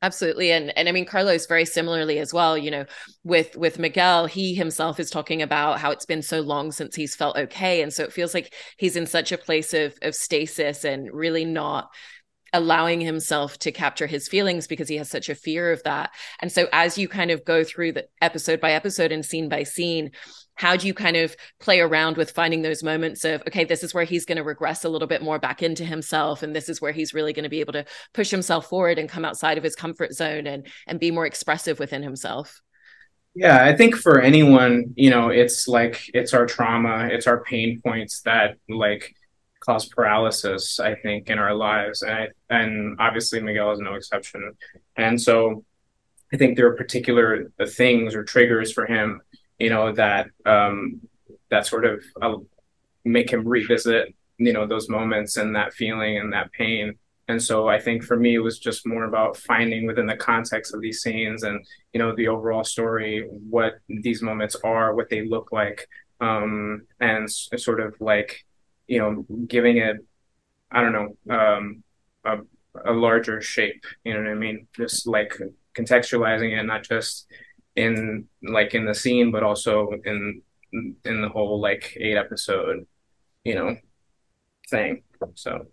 absolutely 0.04 0.52
and 0.52 0.78
and 0.78 0.88
i 0.88 0.92
mean 0.92 1.06
carlos 1.06 1.48
very 1.48 1.66
similarly 1.66 2.20
as 2.20 2.32
well 2.32 2.56
you 2.56 2.70
know 2.70 2.86
with 3.24 3.56
with 3.56 3.80
miguel 3.80 4.28
he 4.28 4.54
himself 4.54 5.00
is 5.00 5.10
talking 5.10 5.42
about 5.42 5.80
how 5.80 5.90
it's 5.90 6.06
been 6.06 6.22
so 6.22 6.42
long 6.42 6.72
since 6.72 6.96
he's 6.96 7.16
felt 7.16 7.36
okay 7.38 7.82
and 7.82 7.92
so 7.92 8.04
it 8.04 8.14
feels 8.14 8.34
like 8.34 8.54
he's 8.78 8.96
in 8.96 9.08
such 9.08 9.32
a 9.32 9.38
place 9.38 9.74
of 9.74 9.96
of 10.04 10.14
stasis 10.14 10.84
and 10.84 11.10
really 11.12 11.46
not 11.46 11.90
allowing 12.54 13.02
himself 13.02 13.58
to 13.58 13.72
capture 13.72 14.06
his 14.06 14.28
feelings 14.28 14.68
because 14.68 14.88
he 14.88 14.98
has 14.98 15.10
such 15.10 15.28
a 15.28 15.34
fear 15.34 15.72
of 15.72 15.82
that. 15.84 16.12
And 16.40 16.52
so 16.52 16.68
as 16.72 17.00
you 17.00 17.08
kind 17.08 17.32
of 17.32 17.44
go 17.44 17.64
through 17.64 17.94
the 17.94 18.06
episode 18.22 18.62
by 18.62 18.74
episode 18.74 19.12
and 19.12 19.26
scene 19.26 19.50
by 19.50 19.64
scene 19.64 20.12
how 20.56 20.76
do 20.76 20.88
you 20.88 20.94
kind 20.94 21.18
of 21.18 21.36
play 21.60 21.80
around 21.80 22.18
with 22.18 22.32
finding 22.32 22.62
those 22.62 22.84
moments 22.84 23.26
of 23.26 23.42
okay 23.48 23.64
this 23.64 23.84
is 23.84 23.94
where 23.94 24.04
he's 24.04 24.26
going 24.26 24.38
to 24.38 24.44
regress 24.44 24.84
a 24.84 24.90
little 24.90 25.08
bit 25.08 25.22
more 25.22 25.40
back 25.40 25.64
into 25.64 25.84
himself 25.84 26.44
and 26.44 26.56
this 26.56 26.70
is 26.70 26.82
where 26.82 26.92
he's 26.92 27.14
really 27.14 27.34
going 27.34 27.44
to 27.44 27.50
be 27.50 27.60
able 27.60 27.74
to 27.74 27.86
push 28.14 28.30
himself 28.30 28.68
forward 28.68 29.00
and 29.00 29.10
come 29.10 29.26
outside 29.26 29.58
of 29.58 29.64
his 29.64 29.76
comfort 29.76 30.14
zone 30.14 30.48
and 30.48 30.68
and 30.88 31.00
be 31.00 31.12
more 31.12 31.26
expressive 31.26 31.80
within 31.80 32.04
himself? 32.04 32.62
Yeah 33.36 33.64
i 33.64 33.76
think 33.76 33.96
for 33.96 34.22
anyone 34.22 34.94
you 34.96 35.10
know 35.10 35.30
it's 35.30 35.68
like 35.68 36.02
it's 36.14 36.34
our 36.34 36.46
trauma 36.46 37.08
it's 37.12 37.28
our 37.28 37.44
pain 37.44 37.82
points 37.84 38.22
that 38.22 38.58
like 38.70 39.16
cause 39.60 39.88
paralysis 39.88 40.80
i 40.80 40.94
think 40.94 41.30
in 41.30 41.40
our 41.40 41.56
lives 41.56 42.02
and 42.02 42.12
I, 42.12 42.28
and 42.50 42.98
obviously 43.00 43.42
miguel 43.42 43.72
is 43.72 43.80
no 43.80 43.96
exception. 43.96 44.54
And 44.98 45.20
so 45.20 45.64
i 46.32 46.38
think 46.38 46.58
there 46.58 46.68
are 46.68 46.76
particular 46.76 47.52
things 47.68 48.14
or 48.14 48.24
triggers 48.24 48.72
for 48.72 48.86
him 48.86 49.22
you 49.64 49.70
know 49.70 49.94
that 49.94 50.28
um, 50.46 51.00
that 51.50 51.66
sort 51.66 51.86
of 51.86 52.04
uh, 52.22 52.36
make 53.06 53.30
him 53.32 53.48
revisit 53.48 54.14
you 54.38 54.52
know 54.52 54.68
those 54.68 54.90
moments 54.90 55.38
and 55.38 55.56
that 55.56 55.74
feeling 55.74 56.18
and 56.18 56.34
that 56.34 56.52
pain. 56.52 56.96
And 57.30 57.42
so 57.42 57.70
i 57.70 57.80
think 57.80 58.04
for 58.04 58.18
me 58.18 58.36
it 58.36 58.46
was 58.50 58.60
just 58.60 58.86
more 58.86 59.06
about 59.06 59.38
finding 59.38 59.88
within 59.88 60.08
the 60.08 60.18
context 60.18 60.74
of 60.74 60.82
these 60.82 61.02
scenes 61.02 61.44
and 61.44 61.66
you 61.94 62.00
know 62.00 62.14
the 62.14 62.28
overall 62.28 62.66
story 62.66 63.26
what 63.56 63.76
these 63.88 64.22
moments 64.22 64.58
are 64.62 64.94
what 64.94 65.10
they 65.10 65.26
look 65.26 65.48
like 65.54 65.88
um, 66.20 66.86
and 67.00 67.32
sort 67.32 67.80
of 67.80 67.96
like 68.02 68.46
you 68.88 69.00
know 69.00 69.26
giving 69.48 69.78
it 69.78 69.98
i 70.70 70.82
don't 70.82 70.98
know 70.98 71.10
um, 71.40 71.84
a, 72.26 72.36
a 72.92 72.94
larger 72.94 73.40
shape 73.40 73.86
you 74.04 74.14
know 74.14 74.20
what 74.20 74.30
i 74.30 74.36
mean? 74.36 74.68
Just 74.76 75.08
like 75.08 75.32
contextualizing 75.78 76.52
it 76.60 76.64
not 76.64 76.84
just 76.84 77.26
in 77.76 78.28
like 78.44 78.74
in 78.74 78.86
the 78.86 78.94
scene, 78.94 79.32
but 79.32 79.44
also 79.44 79.90
in 80.06 80.42
in 80.72 81.22
the 81.22 81.30
whole 81.30 81.62
like 81.62 81.96
eight 82.00 82.18
episode, 82.18 82.86
you 83.44 83.56
know, 83.56 83.78
thing. 84.70 85.04
So 85.36 85.68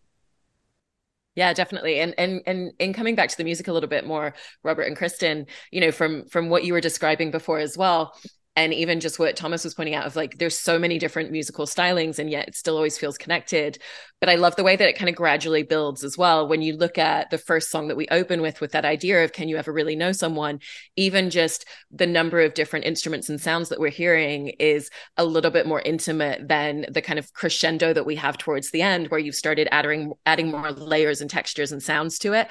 yeah 1.34 1.52
definitely 1.52 2.00
and 2.00 2.14
and 2.18 2.42
and 2.46 2.72
in 2.78 2.92
coming 2.92 3.14
back 3.14 3.28
to 3.28 3.36
the 3.36 3.44
music 3.44 3.68
a 3.68 3.72
little 3.72 3.88
bit 3.88 4.06
more 4.06 4.34
robert 4.62 4.82
and 4.82 4.96
kristen 4.96 5.46
you 5.70 5.80
know 5.80 5.92
from 5.92 6.26
from 6.26 6.48
what 6.48 6.64
you 6.64 6.72
were 6.72 6.80
describing 6.80 7.30
before 7.30 7.58
as 7.58 7.78
well 7.78 8.14
and 8.60 8.74
even 8.74 9.00
just 9.00 9.18
what 9.18 9.36
Thomas 9.36 9.64
was 9.64 9.74
pointing 9.74 9.94
out 9.94 10.06
of 10.06 10.16
like 10.16 10.36
there's 10.38 10.58
so 10.58 10.78
many 10.78 10.98
different 10.98 11.30
musical 11.30 11.64
stylings 11.64 12.18
and 12.18 12.28
yet 12.30 12.48
it 12.48 12.54
still 12.54 12.76
always 12.76 12.98
feels 12.98 13.16
connected. 13.16 13.78
But 14.20 14.28
I 14.28 14.34
love 14.34 14.54
the 14.56 14.62
way 14.62 14.76
that 14.76 14.88
it 14.88 14.98
kind 14.98 15.08
of 15.08 15.14
gradually 15.14 15.62
builds 15.62 16.04
as 16.04 16.18
well. 16.18 16.46
When 16.46 16.60
you 16.60 16.76
look 16.76 16.98
at 16.98 17.30
the 17.30 17.38
first 17.38 17.70
song 17.70 17.88
that 17.88 17.96
we 17.96 18.06
open 18.10 18.42
with 18.42 18.60
with 18.60 18.72
that 18.72 18.84
idea 18.84 19.24
of 19.24 19.32
can 19.32 19.48
you 19.48 19.56
ever 19.56 19.72
really 19.72 19.96
know 19.96 20.12
someone? 20.12 20.60
even 20.96 21.30
just 21.30 21.64
the 21.90 22.06
number 22.06 22.40
of 22.40 22.52
different 22.52 22.84
instruments 22.84 23.28
and 23.28 23.40
sounds 23.40 23.68
that 23.70 23.80
we're 23.80 23.88
hearing 23.88 24.48
is 24.58 24.90
a 25.16 25.24
little 25.24 25.50
bit 25.50 25.66
more 25.66 25.80
intimate 25.80 26.46
than 26.46 26.84
the 26.90 27.00
kind 27.00 27.18
of 27.18 27.32
crescendo 27.32 27.92
that 27.92 28.04
we 28.04 28.16
have 28.16 28.36
towards 28.36 28.70
the 28.70 28.82
end 28.82 29.08
where 29.08 29.20
you've 29.20 29.34
started 29.34 29.66
adding 29.72 30.12
adding 30.26 30.50
more 30.50 30.70
layers 30.72 31.20
and 31.20 31.30
textures 31.30 31.72
and 31.72 31.82
sounds 31.82 32.18
to 32.18 32.34
it 32.34 32.48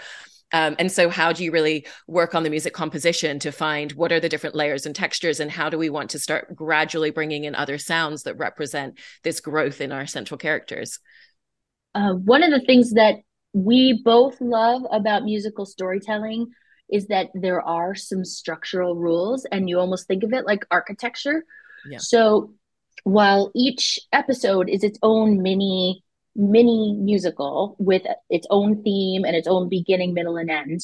um, 0.51 0.75
and 0.79 0.91
so, 0.91 1.10
how 1.10 1.32
do 1.32 1.44
you 1.44 1.51
really 1.51 1.86
work 2.08 2.34
on 2.34 2.44
the 2.44 2.50
music 2.50 2.74
composition 2.74 3.39
to 3.39 3.51
find 3.51 3.91
what 3.94 4.12
are 4.12 4.20
the 4.20 4.29
different 4.29 4.56
layers 4.56 4.86
and 4.86 4.96
textures, 4.96 5.39
and 5.39 5.51
how 5.51 5.70
do 5.70 5.77
we 5.77 5.89
want 5.89 6.10
to 6.12 6.20
start 6.20 6.56
gradually 6.56 7.12
bringing 7.12 7.44
in 7.44 7.56
other 7.56 7.77
sounds 7.77 8.24
that 8.24 8.38
represent 8.38 8.98
this 9.24 9.39
growth 9.39 9.79
in 9.79 9.91
our 9.91 10.08
central 10.08 10.38
characters? 10.38 11.00
Uh, 11.94 12.13
one 12.13 12.44
of 12.44 12.51
the 12.51 12.65
things 12.65 12.94
that 12.94 13.15
we 13.53 14.01
both 14.03 14.39
love 14.41 14.84
about 14.91 15.24
musical 15.24 15.65
storytelling 15.65 16.48
is 16.91 17.08
that 17.08 17.29
there 17.36 17.62
are 17.62 17.94
some 17.94 18.25
structural 18.25 18.96
rules, 18.96 19.46
and 19.51 19.70
you 19.70 19.79
almost 19.79 20.08
think 20.08 20.24
of 20.24 20.34
it 20.34 20.46
like 20.46 20.65
architecture. 20.72 21.44
Yeah. 21.88 22.00
So, 22.00 22.53
while 23.03 23.51
each 23.56 24.00
episode 24.12 24.68
is 24.68 24.84
its 24.84 25.00
own 25.03 25.44
mini 25.44 26.03
mini 26.36 26.95
musical 27.00 27.75
with 27.79 28.03
its 28.29 28.48
own 28.50 28.83
theme 28.83 29.25
and 29.25 29.36
its 29.36 29.48
own 29.48 29.69
beginning, 29.69 30.13
middle, 30.13 30.38
and 30.38 30.50
end. 30.50 30.81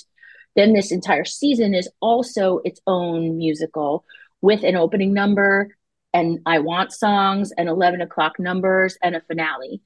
Then 0.55 0.73
this 0.73 0.91
entire 0.91 1.25
season 1.25 1.73
is 1.73 1.89
also 2.01 2.61
its 2.63 2.79
own 2.87 3.37
musical 3.37 4.05
with 4.41 4.63
an 4.63 4.75
opening 4.75 5.13
number 5.13 5.75
and 6.13 6.39
I 6.45 6.59
want 6.59 6.93
songs 6.93 7.51
and 7.57 7.67
11 7.67 7.99
o'clock 7.99 8.39
numbers 8.39 8.97
and 9.03 9.17
a 9.17 9.21
finale. 9.21 9.81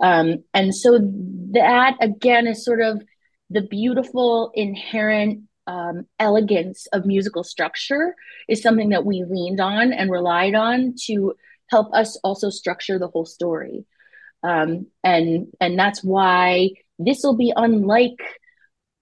Um, 0.00 0.44
and 0.54 0.72
so 0.72 1.00
that 1.52 1.96
again 2.00 2.46
is 2.46 2.64
sort 2.64 2.80
of 2.80 3.02
the 3.50 3.62
beautiful 3.62 4.52
inherent 4.54 5.42
um, 5.66 6.06
elegance 6.20 6.86
of 6.92 7.04
musical 7.04 7.42
structure 7.42 8.14
is 8.48 8.62
something 8.62 8.90
that 8.90 9.04
we 9.04 9.24
leaned 9.28 9.60
on 9.60 9.92
and 9.92 10.10
relied 10.10 10.54
on 10.54 10.94
to 11.06 11.34
help 11.68 11.92
us 11.94 12.18
also 12.22 12.48
structure 12.48 12.98
the 12.98 13.08
whole 13.08 13.26
story 13.26 13.84
um, 14.42 14.86
and 15.04 15.48
and 15.60 15.78
that's 15.78 16.02
why 16.02 16.70
this 16.98 17.22
will 17.22 17.36
be 17.36 17.52
unlike 17.54 18.20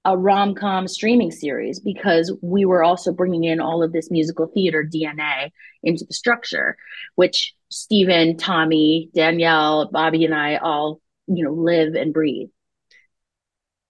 a 0.04 0.16
rom-com 0.16 0.88
streaming 0.88 1.30
series 1.30 1.78
because 1.78 2.34
we 2.40 2.64
were 2.64 2.82
also 2.82 3.12
bringing 3.12 3.44
in 3.44 3.60
all 3.60 3.82
of 3.82 3.92
this 3.92 4.10
musical 4.10 4.46
theater 4.46 4.82
DNA 4.82 5.50
into 5.82 6.06
the 6.06 6.14
structure, 6.14 6.76
which 7.16 7.54
Steven, 7.68 8.38
Tommy, 8.38 9.10
Danielle, 9.14 9.90
Bobby, 9.90 10.24
and 10.24 10.34
I 10.34 10.56
all 10.56 11.00
you 11.26 11.44
know 11.44 11.52
live 11.52 11.94
and 11.94 12.12
breathe. 12.12 12.48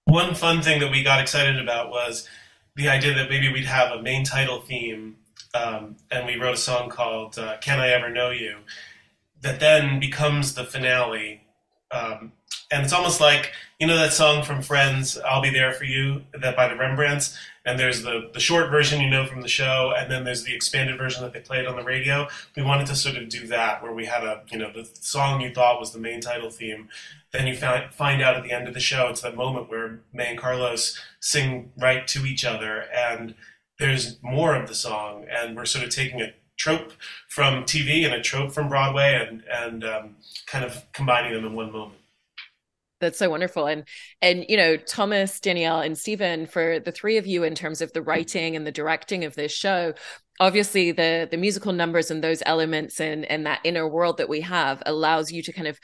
One 0.04 0.34
fun 0.34 0.62
thing 0.62 0.80
that 0.80 0.90
we 0.90 1.04
got 1.04 1.20
excited 1.20 1.60
about 1.60 1.90
was 1.90 2.28
the 2.74 2.88
idea 2.88 3.14
that 3.14 3.30
maybe 3.30 3.52
we'd 3.52 3.64
have 3.66 3.92
a 3.92 4.02
main 4.02 4.24
title 4.24 4.60
theme, 4.60 5.16
um, 5.54 5.96
and 6.10 6.26
we 6.26 6.36
wrote 6.36 6.54
a 6.54 6.58
song 6.58 6.90
called 6.90 7.38
uh, 7.38 7.56
"Can 7.60 7.80
I 7.80 7.90
Ever 7.90 8.10
Know 8.10 8.30
You." 8.30 8.56
That 9.42 9.60
then 9.60 10.00
becomes 10.00 10.54
the 10.54 10.64
finale. 10.64 11.42
Um, 11.92 12.32
and 12.70 12.84
it's 12.84 12.92
almost 12.92 13.20
like 13.20 13.52
you 13.78 13.86
know 13.86 13.96
that 13.96 14.12
song 14.12 14.44
from 14.44 14.62
Friends, 14.62 15.18
"I'll 15.18 15.42
Be 15.42 15.50
There 15.50 15.72
for 15.72 15.84
You," 15.84 16.24
that 16.38 16.56
by 16.56 16.68
the 16.68 16.76
Rembrandts. 16.76 17.36
And 17.64 17.78
there's 17.78 18.02
the 18.02 18.30
the 18.32 18.40
short 18.40 18.70
version 18.70 19.00
you 19.00 19.10
know 19.10 19.26
from 19.26 19.42
the 19.42 19.48
show, 19.48 19.92
and 19.96 20.10
then 20.10 20.24
there's 20.24 20.44
the 20.44 20.54
expanded 20.54 20.98
version 20.98 21.22
that 21.22 21.32
they 21.32 21.40
played 21.40 21.66
on 21.66 21.76
the 21.76 21.82
radio. 21.82 22.28
We 22.56 22.62
wanted 22.62 22.86
to 22.88 22.96
sort 22.96 23.16
of 23.16 23.28
do 23.28 23.46
that, 23.48 23.82
where 23.82 23.92
we 23.92 24.06
had 24.06 24.24
a 24.24 24.42
you 24.50 24.58
know 24.58 24.72
the 24.72 24.88
song 25.00 25.40
you 25.40 25.52
thought 25.52 25.80
was 25.80 25.92
the 25.92 25.98
main 25.98 26.20
title 26.20 26.50
theme. 26.50 26.88
Then 27.32 27.46
you 27.46 27.56
find 27.56 27.92
find 27.92 28.22
out 28.22 28.36
at 28.36 28.44
the 28.44 28.52
end 28.52 28.68
of 28.68 28.74
the 28.74 28.80
show, 28.80 29.08
it's 29.08 29.20
that 29.22 29.36
moment 29.36 29.68
where 29.68 30.00
Mae 30.12 30.30
and 30.30 30.38
Carlos 30.38 30.98
sing 31.20 31.72
right 31.76 32.06
to 32.08 32.24
each 32.26 32.44
other, 32.44 32.84
and 32.94 33.34
there's 33.78 34.22
more 34.22 34.54
of 34.54 34.68
the 34.68 34.74
song, 34.74 35.26
and 35.30 35.56
we're 35.56 35.64
sort 35.64 35.84
of 35.84 35.90
taking 35.90 36.20
it 36.20 36.36
trope 36.60 36.92
from 37.28 37.64
TV 37.64 38.04
and 38.04 38.14
a 38.14 38.20
trope 38.20 38.52
from 38.52 38.68
Broadway, 38.68 39.26
and 39.26 39.42
and 39.50 39.84
um, 39.84 40.16
kind 40.46 40.64
of 40.64 40.84
combining 40.92 41.32
them 41.32 41.46
in 41.46 41.54
one 41.54 41.72
moment. 41.72 41.98
That's 43.00 43.18
so 43.18 43.30
wonderful. 43.30 43.66
And 43.66 43.84
and 44.20 44.44
you 44.48 44.58
know, 44.58 44.76
Thomas, 44.76 45.40
Danielle, 45.40 45.80
and 45.80 45.96
Steven, 45.96 46.46
for 46.46 46.78
the 46.78 46.92
three 46.92 47.16
of 47.16 47.26
you 47.26 47.44
in 47.44 47.54
terms 47.54 47.80
of 47.80 47.92
the 47.92 48.02
writing 48.02 48.56
and 48.56 48.66
the 48.66 48.72
directing 48.72 49.24
of 49.24 49.34
this 49.34 49.52
show, 49.52 49.94
obviously 50.38 50.92
the 50.92 51.26
the 51.30 51.38
musical 51.38 51.72
numbers 51.72 52.10
and 52.10 52.22
those 52.22 52.42
elements 52.44 53.00
and 53.00 53.24
and 53.24 53.46
that 53.46 53.60
inner 53.64 53.88
world 53.88 54.18
that 54.18 54.28
we 54.28 54.42
have 54.42 54.82
allows 54.84 55.32
you 55.32 55.42
to 55.42 55.52
kind 55.52 55.66
of 55.66 55.80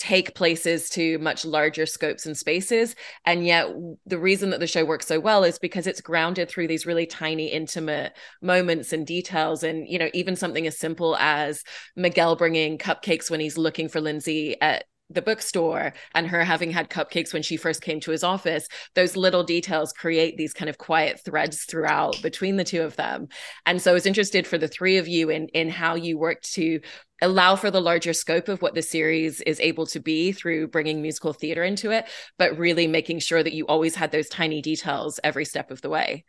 take 0.00 0.34
places 0.34 0.88
to 0.88 1.18
much 1.18 1.44
larger 1.44 1.84
scopes 1.84 2.24
and 2.24 2.36
spaces. 2.36 2.96
And 3.26 3.44
yet 3.44 3.68
the 4.06 4.18
reason 4.18 4.48
that 4.50 4.58
the 4.58 4.66
show 4.66 4.84
works 4.84 5.06
so 5.06 5.20
well 5.20 5.44
is 5.44 5.58
because 5.58 5.86
it's 5.86 6.00
grounded 6.00 6.48
through 6.48 6.68
these 6.68 6.86
really 6.86 7.04
tiny 7.04 7.48
intimate 7.48 8.16
moments 8.40 8.94
and 8.94 9.06
details. 9.06 9.62
And 9.62 9.86
you 9.86 9.98
know 9.98 10.08
even 10.14 10.36
something 10.36 10.66
as 10.66 10.78
simple 10.78 11.16
as 11.18 11.62
Miguel 11.96 12.34
bringing 12.34 12.78
cupcakes 12.78 13.30
when 13.30 13.40
he's 13.40 13.58
looking 13.58 13.88
for 13.88 14.00
Lindsay 14.00 14.58
at 14.62 14.84
the 15.10 15.22
bookstore 15.22 15.92
and 16.14 16.26
her 16.26 16.44
having 16.44 16.70
had 16.70 16.88
cupcakes 16.88 17.32
when 17.32 17.42
she 17.42 17.56
first 17.56 17.82
came 17.82 18.00
to 18.00 18.10
his 18.10 18.24
office 18.24 18.68
those 18.94 19.16
little 19.16 19.42
details 19.42 19.92
create 19.92 20.36
these 20.36 20.52
kind 20.52 20.68
of 20.68 20.78
quiet 20.78 21.20
threads 21.24 21.64
throughout 21.64 22.20
between 22.22 22.56
the 22.56 22.64
two 22.64 22.82
of 22.82 22.96
them. 22.96 23.28
And 23.66 23.80
so 23.80 23.90
i 23.90 23.94
was 23.94 24.06
interested 24.06 24.46
for 24.46 24.58
the 24.58 24.68
three 24.68 24.98
of 24.98 25.08
you 25.08 25.30
in 25.30 25.48
in 25.48 25.68
how 25.68 25.94
you 25.94 26.18
worked 26.18 26.52
to 26.54 26.80
allow 27.22 27.54
for 27.56 27.70
the 27.70 27.80
larger 27.80 28.12
scope 28.12 28.48
of 28.48 28.62
what 28.62 28.74
the 28.74 28.82
series 28.82 29.40
is 29.42 29.60
able 29.60 29.86
to 29.86 30.00
be 30.00 30.32
through 30.32 30.68
bringing 30.68 31.02
musical 31.02 31.32
theater 31.32 31.62
into 31.62 31.90
it 31.90 32.06
but 32.38 32.56
really 32.58 32.86
making 32.86 33.18
sure 33.18 33.42
that 33.42 33.52
you 33.52 33.66
always 33.66 33.94
had 33.94 34.10
those 34.10 34.28
tiny 34.28 34.62
details 34.62 35.20
every 35.22 35.44
step 35.44 35.70
of 35.70 35.82
the 35.82 35.90
way 35.90 36.24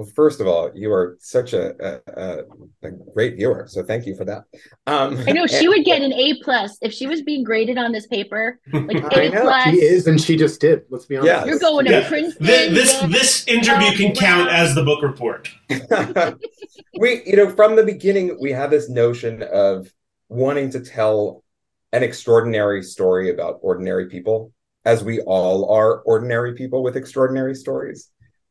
well, 0.00 0.08
first 0.14 0.40
of 0.40 0.46
all, 0.46 0.70
you 0.74 0.90
are 0.94 1.18
such 1.20 1.52
a, 1.52 2.00
a, 2.06 2.38
a 2.82 2.90
great 3.12 3.36
viewer, 3.36 3.66
so 3.68 3.82
thank 3.82 4.06
you 4.06 4.16
for 4.16 4.24
that. 4.24 4.44
Um, 4.86 5.22
I 5.28 5.32
know 5.32 5.46
she 5.46 5.66
and, 5.66 5.68
would 5.68 5.84
get 5.84 6.00
an 6.00 6.14
A 6.14 6.40
plus 6.42 6.78
if 6.80 6.90
she 6.90 7.06
was 7.06 7.20
being 7.20 7.44
graded 7.44 7.76
on 7.76 7.92
this 7.92 8.06
paper. 8.06 8.58
Like 8.72 8.96
A 9.12 9.30
plus. 9.30 9.64
She 9.66 9.82
is, 9.82 10.06
and 10.06 10.18
she 10.18 10.36
just 10.36 10.58
did. 10.58 10.84
Let's 10.88 11.04
be 11.04 11.18
honest. 11.18 11.26
Yes. 11.26 11.46
You're 11.46 11.58
going 11.58 11.84
to 11.84 11.90
yeah. 11.90 12.08
Princeton. 12.08 12.46
This 12.46 12.98
this, 12.98 13.12
this 13.12 13.46
interview 13.46 13.94
can 13.94 14.14
count 14.14 14.48
as 14.48 14.74
the 14.74 14.82
book 14.82 15.02
report. 15.02 15.50
we, 16.98 17.22
you 17.26 17.36
know, 17.36 17.50
from 17.50 17.76
the 17.76 17.84
beginning, 17.84 18.38
we 18.40 18.52
had 18.52 18.70
this 18.70 18.88
notion 18.88 19.42
of 19.42 19.92
wanting 20.30 20.70
to 20.70 20.80
tell 20.80 21.44
an 21.92 22.02
extraordinary 22.02 22.82
story 22.82 23.28
about 23.28 23.58
ordinary 23.60 24.08
people, 24.08 24.50
as 24.86 25.04
we 25.04 25.20
all 25.20 25.70
are 25.70 26.00
ordinary 26.06 26.54
people 26.54 26.82
with 26.82 26.96
extraordinary 26.96 27.54
stories. 27.54 28.08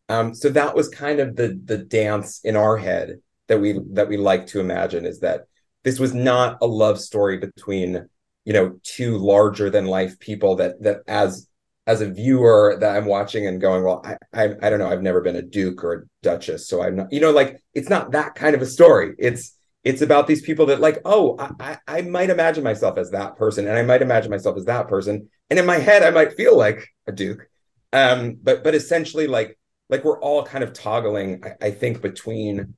Um, 0.10 0.34
so 0.34 0.50
that 0.50 0.76
was 0.76 0.90
kind 0.90 1.20
of 1.20 1.36
the 1.36 1.60
the 1.64 1.78
dance 1.78 2.42
in 2.44 2.56
our 2.56 2.78
head 2.78 3.22
that 3.48 3.60
we 3.60 3.80
that 3.94 4.10
we 4.10 4.18
like 4.18 4.48
to 4.48 4.60
imagine 4.60 5.06
is 5.06 5.20
that 5.20 5.46
this 5.84 6.00
was 6.00 6.14
not 6.14 6.58
a 6.62 6.68
love 6.68 7.00
story 7.00 7.38
between 7.38 8.08
you 8.44 8.54
know 8.54 8.80
two 8.84 9.18
larger 9.18 9.70
than 9.70 9.86
life 9.86 10.20
people 10.20 10.56
that 10.58 10.82
that 10.82 11.02
as 11.08 11.48
as 11.88 12.02
a 12.02 12.10
viewer 12.10 12.78
that 12.80 12.96
I'm 12.96 13.06
watching 13.06 13.48
and 13.48 13.60
going, 13.60 13.84
well, 13.84 14.04
I, 14.06 14.18
I, 14.32 14.56
I 14.62 14.70
don't 14.70 14.78
know, 14.78 14.92
I've 14.92 15.02
never 15.02 15.22
been 15.22 15.36
a 15.36 15.42
duke 15.42 15.84
or 15.84 15.94
a 15.94 16.04
duchess, 16.22 16.68
so 16.68 16.84
I'm 16.84 16.98
not, 16.98 17.12
you 17.12 17.20
know, 17.20 17.32
like 17.32 17.64
it's 17.74 17.90
not 17.90 18.12
that 18.12 18.36
kind 18.36 18.54
of 18.54 18.62
a 18.62 18.68
story. 18.68 19.16
It's 19.18 19.56
it's 19.84 20.02
about 20.02 20.28
these 20.28 20.42
people 20.42 20.68
that 20.68 20.82
like, 20.82 21.00
oh, 21.06 21.38
I, 21.60 21.78
I 21.88 22.02
might 22.02 22.30
imagine 22.30 22.64
myself 22.64 22.98
as 22.98 23.12
that 23.12 23.38
person, 23.38 23.68
and 23.68 23.78
I 23.78 23.84
might 23.84 24.02
imagine 24.02 24.30
myself 24.30 24.58
as 24.58 24.66
that 24.66 24.88
person, 24.88 25.30
and 25.50 25.60
in 25.60 25.66
my 25.66 25.78
head, 25.78 26.04
I 26.04 26.12
might 26.12 26.34
feel 26.34 26.58
like 26.58 26.88
a 27.08 27.12
duke. 27.12 27.48
Um, 27.94 28.38
but 28.42 28.64
but 28.64 28.76
essentially, 28.76 29.28
like 29.28 29.58
like 29.90 30.04
we're 30.04 30.20
all 30.20 30.44
kind 30.44 30.64
of 30.64 30.74
toggling 30.74 31.44
I, 31.44 31.68
I, 31.68 31.72
think 31.72 32.02
between 32.02 32.76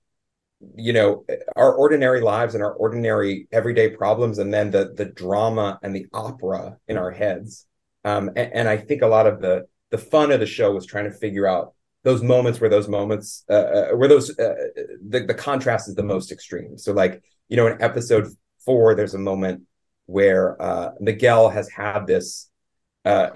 you 0.76 0.94
know 0.94 1.26
our 1.56 1.74
ordinary 1.74 2.22
lives 2.22 2.56
and 2.56 2.64
our 2.64 2.74
ordinary 2.74 3.48
everyday 3.52 3.90
problems 3.90 4.40
and 4.40 4.54
then 4.54 4.72
the 4.72 4.94
the 4.96 5.06
drama 5.06 5.80
and 5.84 5.96
the 5.96 6.08
opera 6.14 6.78
in 6.88 6.98
our 6.98 7.12
heads. 7.12 7.68
Um, 8.04 8.30
and, 8.30 8.52
and, 8.54 8.68
i 8.68 8.78
think 8.78 9.04
a 9.04 9.08
lot 9.08 9.28
of 9.28 9.42
the 9.42 9.68
the 9.92 9.98
fun 9.98 10.32
of 10.32 10.40
the 10.40 10.48
show 10.48 10.72
was 10.72 10.88
trying 10.88 11.06
to 11.06 11.12
figure 11.12 11.46
out 11.46 11.76
those 12.04 12.24
moments 12.24 12.60
where 12.60 12.70
those 12.70 12.88
moments 12.88 13.44
uh, 13.50 13.54
uh, 13.54 13.90
where 13.92 14.08
those 14.08 14.32
uh, 14.40 14.56
the, 15.08 15.26
the 15.28 15.34
contrast 15.34 15.88
is 15.88 15.96
the 15.96 16.04
most 16.04 16.32
extreme. 16.32 16.78
So 16.78 16.94
like 16.94 17.22
you 17.48 17.58
know 17.58 17.68
in 17.68 17.82
episode 17.82 18.28
four 18.66 18.96
there's 18.96 19.14
a 19.14 19.20
moment 19.20 19.64
where 20.06 20.62
uh, 20.62 20.92
miguel 21.00 21.50
has 21.50 21.70
had 21.70 22.08
this 22.08 22.50
uh, 23.06 23.30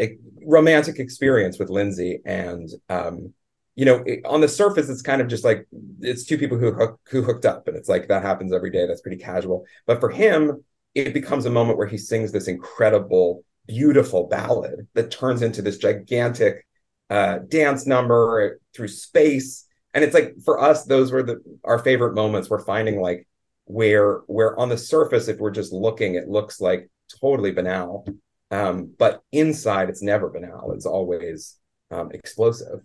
romantic 0.46 1.00
experience 1.00 1.58
with 1.58 1.70
lindsay 1.70 2.20
and 2.26 2.70
um, 2.90 3.34
you 3.76 3.86
know, 3.86 4.04
it, 4.06 4.26
on 4.26 4.42
the 4.42 4.48
surface, 4.48 4.90
it's 4.90 5.02
kind 5.02 5.22
of 5.22 5.28
just 5.28 5.44
like 5.44 5.68
it's 6.00 6.26
two 6.26 6.38
people 6.38 6.58
who 6.58 6.72
hook, 6.72 7.00
who 7.10 7.22
hooked 7.22 7.46
up, 7.46 7.68
and 7.68 7.76
it's 7.76 7.90
like 7.90 8.08
that 8.08 8.24
happens 8.24 8.54
every 8.54 8.72
day. 8.72 8.88
That's 8.88 9.02
pretty 9.02 9.18
casual. 9.18 9.66
But 9.86 10.00
for 10.00 10.10
him, 10.10 10.64
it 10.94 11.14
becomes 11.14 11.46
a 11.46 11.50
moment 11.50 11.78
where 11.78 11.88
he 11.88 11.98
sings 11.98 12.32
this 12.32 12.48
incredible, 12.48 13.44
beautiful 13.68 14.28
ballad 14.28 14.88
that 14.94 15.12
turns 15.12 15.42
into 15.42 15.62
this 15.62 15.78
gigantic 15.78 16.66
uh, 17.10 17.40
dance 17.50 17.86
number 17.86 18.60
through 18.74 18.88
space. 18.88 19.68
And 19.94 20.04
it's 20.04 20.14
like 20.14 20.36
for 20.44 20.60
us, 20.60 20.86
those 20.86 21.12
were 21.12 21.24
the 21.24 21.42
our 21.66 21.80
favorite 21.80 22.16
moments. 22.16 22.50
We're 22.50 22.64
finding 22.64 23.02
like 23.02 23.28
where 23.66 24.20
where 24.28 24.58
on 24.58 24.70
the 24.70 24.78
surface, 24.78 25.28
if 25.28 25.38
we're 25.38 25.52
just 25.52 25.74
looking, 25.74 26.16
it 26.16 26.30
looks 26.30 26.62
like 26.62 26.90
totally 27.20 27.52
banal. 27.52 28.08
Um, 28.52 28.94
but 28.98 29.22
inside, 29.34 29.90
it's 29.90 30.02
never 30.02 30.30
banal. 30.30 30.72
It's 30.72 30.86
always 30.86 31.58
um, 31.92 32.12
explosive. 32.14 32.80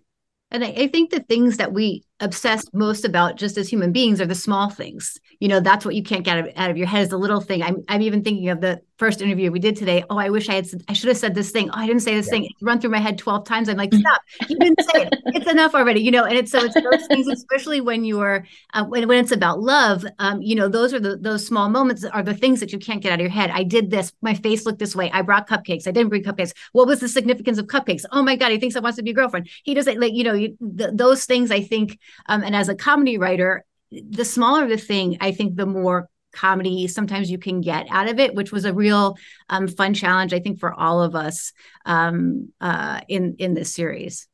And 0.50 0.64
I, 0.64 0.68
I, 0.68 0.86
think 0.88 1.10
the 1.10 1.20
things 1.20 1.58
that 1.58 1.72
we 1.72 2.04
obsess 2.20 2.64
most 2.72 3.04
about 3.04 3.37
just 3.37 3.56
as 3.56 3.68
human 3.68 3.92
beings 3.92 4.20
are 4.20 4.26
the 4.26 4.35
small 4.35 4.70
things. 4.70 5.18
You 5.40 5.48
know, 5.48 5.61
that's 5.61 5.85
what 5.85 5.94
you 5.94 6.02
can't 6.02 6.24
get 6.24 6.38
out 6.38 6.48
of, 6.48 6.52
out 6.56 6.70
of 6.70 6.76
your 6.76 6.87
head 6.87 7.02
is 7.02 7.09
the 7.09 7.18
little 7.18 7.40
thing. 7.40 7.62
I'm, 7.62 7.83
I'm 7.88 8.02
even 8.02 8.22
thinking 8.22 8.48
of 8.50 8.61
the 8.61 8.80
first 8.98 9.22
interview 9.22 9.50
we 9.50 9.59
did 9.59 9.76
today. 9.76 10.04
Oh, 10.11 10.18
I 10.18 10.28
wish 10.28 10.50
I 10.50 10.56
had, 10.56 10.68
I 10.87 10.92
should 10.92 11.09
have 11.09 11.16
said 11.16 11.35
this 11.35 11.50
thing. 11.50 11.70
Oh, 11.70 11.74
I 11.74 11.87
didn't 11.87 12.02
say 12.02 12.14
this 12.14 12.26
yeah. 12.26 12.33
thing. 12.33 12.44
It's 12.44 12.62
run 12.62 12.78
through 12.78 12.90
my 12.90 12.98
head 12.98 13.16
12 13.16 13.46
times. 13.46 13.70
I'm 13.70 13.78
like, 13.78 13.94
stop, 13.94 14.20
you 14.46 14.59
didn't 14.59 14.83
say 14.83 15.04
it. 15.04 15.14
It's 15.28 15.50
enough 15.50 15.74
already, 15.74 16.02
you 16.02 16.11
know? 16.11 16.24
And 16.24 16.37
it's, 16.37 16.52
so 16.52 16.62
it's 16.62 16.74
those 16.74 17.06
things, 17.06 17.26
especially 17.33 17.80
when 17.80 18.04
you're, 18.04 18.46
uh, 18.74 18.85
when, 18.85 19.09
when 19.09 19.18
it's 19.18 19.33
about 19.33 19.61
love, 19.61 20.04
um, 20.18 20.42
you 20.42 20.54
know, 20.54 20.68
those 20.68 20.92
are 20.92 21.00
the, 21.00 21.16
those 21.16 21.46
small 21.46 21.70
moments 21.70 22.04
are 22.04 22.22
the 22.22 22.35
things 22.35 22.61
that 22.61 22.72
you 22.72 22.78
can't 22.78 23.02
get 23.02 23.11
out 23.11 23.20
of 23.20 23.22
your 23.22 23.30
head. 23.30 23.50
I 23.50 23.62
did 23.62 23.90
this. 23.90 24.12
My 24.20 24.35
face 24.35 24.66
looked 24.66 24.78
this 24.78 24.94
way. 24.94 25.11
I 25.12 25.22
brought 25.22 25.48
cupcakes. 25.48 25.88
I 25.88 25.92
didn't 25.92 26.11
bring 26.11 26.22
cupcakes. 26.22 26.52
What 26.72 26.87
was 26.87 27.00
the 27.00 27.09
significance 27.09 27.56
of 27.56 27.68
cupcakes? 27.68 28.04
Oh 28.12 28.22
my 28.22 28.37
God, 28.37 28.52
he 28.52 28.59
thinks 28.59 28.76
I 28.76 28.80
wants 28.80 28.96
to 28.96 29.02
be 29.02 29.12
a 29.12 29.14
girlfriend. 29.14 29.48
He 29.64 29.72
doesn't 29.72 29.98
like, 29.98 30.12
you 30.12 30.24
know, 30.24 30.35
you, 30.35 30.59
the, 30.61 30.92
those 30.92 31.24
things 31.24 31.50
I 31.50 31.62
think, 31.62 31.98
um, 32.26 32.42
and 32.42 32.54
as 32.54 32.68
a 32.68 32.74
comedy 32.74 33.18
writer, 33.18 33.64
the 33.90 34.24
smaller 34.24 34.68
the 34.68 34.76
thing, 34.76 35.18
I 35.20 35.32
think 35.32 35.56
the 35.56 35.66
more 35.66 36.08
comedy 36.32 36.86
sometimes 36.86 37.30
you 37.30 37.38
can 37.38 37.60
get 37.60 37.86
out 37.90 38.08
of 38.08 38.18
it, 38.18 38.34
which 38.34 38.52
was 38.52 38.64
a 38.64 38.72
real 38.72 39.16
um, 39.48 39.68
fun 39.68 39.94
challenge, 39.94 40.32
I 40.32 40.40
think, 40.40 40.60
for 40.60 40.72
all 40.72 41.02
of 41.02 41.14
us 41.14 41.52
um, 41.84 42.52
uh, 42.60 43.00
in 43.08 43.36
in 43.38 43.54
this 43.54 43.74
series. 43.74 44.28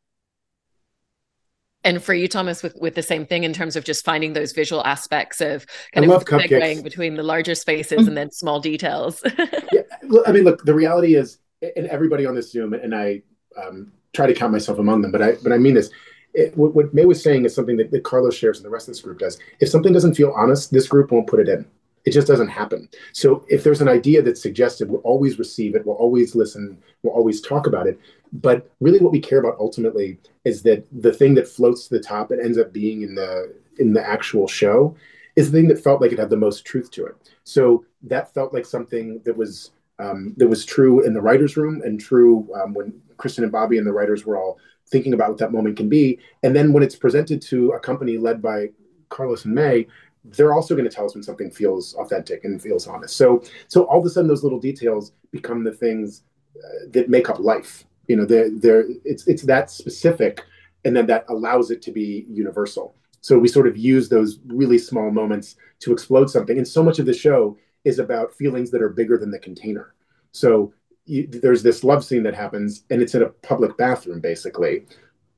And 1.84 2.02
for 2.02 2.14
you, 2.14 2.26
Thomas, 2.26 2.64
with, 2.64 2.74
with 2.80 2.96
the 2.96 3.02
same 3.02 3.24
thing 3.24 3.44
in 3.44 3.52
terms 3.52 3.76
of 3.76 3.84
just 3.84 4.04
finding 4.04 4.32
those 4.32 4.50
visual 4.50 4.84
aspects 4.84 5.40
of 5.40 5.64
kind 5.92 6.10
I 6.10 6.14
of 6.14 6.24
segueing 6.24 6.82
between 6.82 7.14
the 7.14 7.22
larger 7.22 7.54
spaces 7.54 8.00
mm-hmm. 8.00 8.08
and 8.08 8.16
then 8.16 8.32
small 8.32 8.58
details. 8.58 9.22
yeah, 9.72 9.82
I 10.26 10.32
mean, 10.32 10.42
look, 10.42 10.64
the 10.64 10.74
reality 10.74 11.14
is, 11.14 11.38
and 11.62 11.86
everybody 11.86 12.26
on 12.26 12.34
this 12.34 12.50
Zoom, 12.50 12.72
and 12.72 12.92
I 12.92 13.22
um, 13.56 13.92
try 14.12 14.26
to 14.26 14.34
count 14.34 14.50
myself 14.50 14.80
among 14.80 15.02
them, 15.02 15.12
but 15.12 15.22
I 15.22 15.36
but 15.42 15.52
I 15.52 15.58
mean 15.58 15.74
this 15.74 15.90
it, 16.36 16.56
what, 16.56 16.74
what, 16.74 16.92
Mae 16.92 17.06
was 17.06 17.22
saying 17.22 17.46
is 17.46 17.54
something 17.54 17.78
that, 17.78 17.90
that 17.90 18.04
Carlos 18.04 18.36
shares 18.36 18.58
and 18.58 18.66
the 18.66 18.70
rest 18.70 18.88
of 18.88 18.94
this 18.94 19.00
group 19.00 19.18
does. 19.18 19.38
If 19.58 19.70
something 19.70 19.92
doesn't 19.92 20.14
feel 20.14 20.32
honest, 20.36 20.70
this 20.70 20.86
group 20.86 21.10
won't 21.10 21.26
put 21.26 21.40
it 21.40 21.48
in. 21.48 21.66
It 22.04 22.12
just 22.12 22.28
doesn't 22.28 22.48
happen. 22.48 22.88
So 23.12 23.44
if 23.48 23.64
there's 23.64 23.80
an 23.80 23.88
idea 23.88 24.22
that's 24.22 24.40
suggested, 24.40 24.88
we'll 24.88 25.00
always 25.00 25.38
receive 25.38 25.74
it, 25.74 25.84
we'll 25.84 25.96
always 25.96 26.36
listen, 26.36 26.78
we'll 27.02 27.14
always 27.14 27.40
talk 27.40 27.66
about 27.66 27.86
it. 27.86 27.98
But 28.32 28.70
really, 28.80 29.00
what 29.00 29.12
we 29.12 29.18
care 29.18 29.40
about 29.40 29.56
ultimately 29.58 30.18
is 30.44 30.62
that 30.62 30.86
the 30.92 31.12
thing 31.12 31.34
that 31.34 31.48
floats 31.48 31.88
to 31.88 31.94
the 31.94 32.02
top 32.02 32.30
and 32.30 32.40
ends 32.40 32.58
up 32.58 32.72
being 32.72 33.02
in 33.02 33.14
the 33.14 33.52
in 33.78 33.92
the 33.92 34.06
actual 34.06 34.46
show 34.46 34.94
is 35.36 35.50
the 35.50 35.58
thing 35.58 35.68
that 35.68 35.82
felt 35.82 36.00
like 36.00 36.12
it 36.12 36.18
had 36.18 36.30
the 36.30 36.36
most 36.36 36.64
truth 36.64 36.90
to 36.92 37.06
it. 37.06 37.14
So 37.44 37.84
that 38.02 38.32
felt 38.34 38.52
like 38.52 38.66
something 38.66 39.20
that 39.24 39.36
was 39.36 39.72
um, 39.98 40.34
that 40.36 40.48
was 40.48 40.64
true 40.64 41.04
in 41.04 41.14
the 41.14 41.22
writers' 41.22 41.56
room 41.56 41.82
and 41.84 41.98
true 41.98 42.48
um, 42.54 42.74
when 42.74 43.00
Kristen 43.16 43.44
and 43.44 43.52
Bobby 43.52 43.78
and 43.78 43.86
the 43.86 43.92
writers 43.92 44.26
were 44.26 44.36
all 44.36 44.58
thinking 44.88 45.14
about 45.14 45.30
what 45.30 45.38
that 45.38 45.52
moment 45.52 45.76
can 45.76 45.88
be. 45.88 46.18
And 46.42 46.54
then 46.54 46.72
when 46.72 46.82
it's 46.82 46.96
presented 46.96 47.42
to 47.42 47.72
a 47.72 47.80
company 47.80 48.18
led 48.18 48.40
by 48.40 48.70
Carlos 49.08 49.44
and 49.44 49.54
Mae, 49.54 49.86
they're 50.24 50.52
also 50.52 50.74
going 50.74 50.88
to 50.88 50.94
tell 50.94 51.06
us 51.06 51.14
when 51.14 51.22
something 51.22 51.50
feels 51.50 51.94
authentic 51.94 52.44
and 52.44 52.60
feels 52.60 52.86
honest. 52.86 53.16
So, 53.16 53.42
so 53.68 53.84
all 53.84 54.00
of 54.00 54.06
a 54.06 54.10
sudden, 54.10 54.28
those 54.28 54.42
little 54.42 54.58
details 54.60 55.12
become 55.30 55.64
the 55.64 55.72
things 55.72 56.22
uh, 56.56 56.88
that 56.90 57.08
make 57.08 57.30
up 57.30 57.38
life. 57.38 57.84
You 58.08 58.16
know, 58.16 58.24
they're, 58.24 58.50
they're, 58.50 58.84
it's 59.04 59.26
it's 59.26 59.42
that 59.42 59.70
specific, 59.70 60.42
and 60.84 60.96
then 60.96 61.06
that 61.06 61.24
allows 61.28 61.70
it 61.70 61.82
to 61.82 61.92
be 61.92 62.26
universal. 62.28 62.94
So 63.20 63.38
we 63.38 63.48
sort 63.48 63.66
of 63.66 63.76
use 63.76 64.08
those 64.08 64.38
really 64.46 64.78
small 64.78 65.10
moments 65.10 65.56
to 65.80 65.92
explode 65.92 66.30
something. 66.30 66.58
And 66.58 66.66
so 66.66 66.82
much 66.82 67.00
of 67.00 67.06
the 67.06 67.14
show 67.14 67.56
is 67.84 67.98
about 67.98 68.32
feelings 68.34 68.70
that 68.70 68.82
are 68.82 68.88
bigger 68.88 69.18
than 69.18 69.30
the 69.30 69.38
container. 69.38 69.94
So 70.30 70.72
you, 71.06 71.26
there's 71.26 71.62
this 71.62 71.84
love 71.84 72.04
scene 72.04 72.22
that 72.22 72.34
happens 72.34 72.84
and 72.90 73.00
it's 73.00 73.14
in 73.14 73.22
a 73.22 73.28
public 73.28 73.76
bathroom 73.76 74.20
basically 74.20 74.84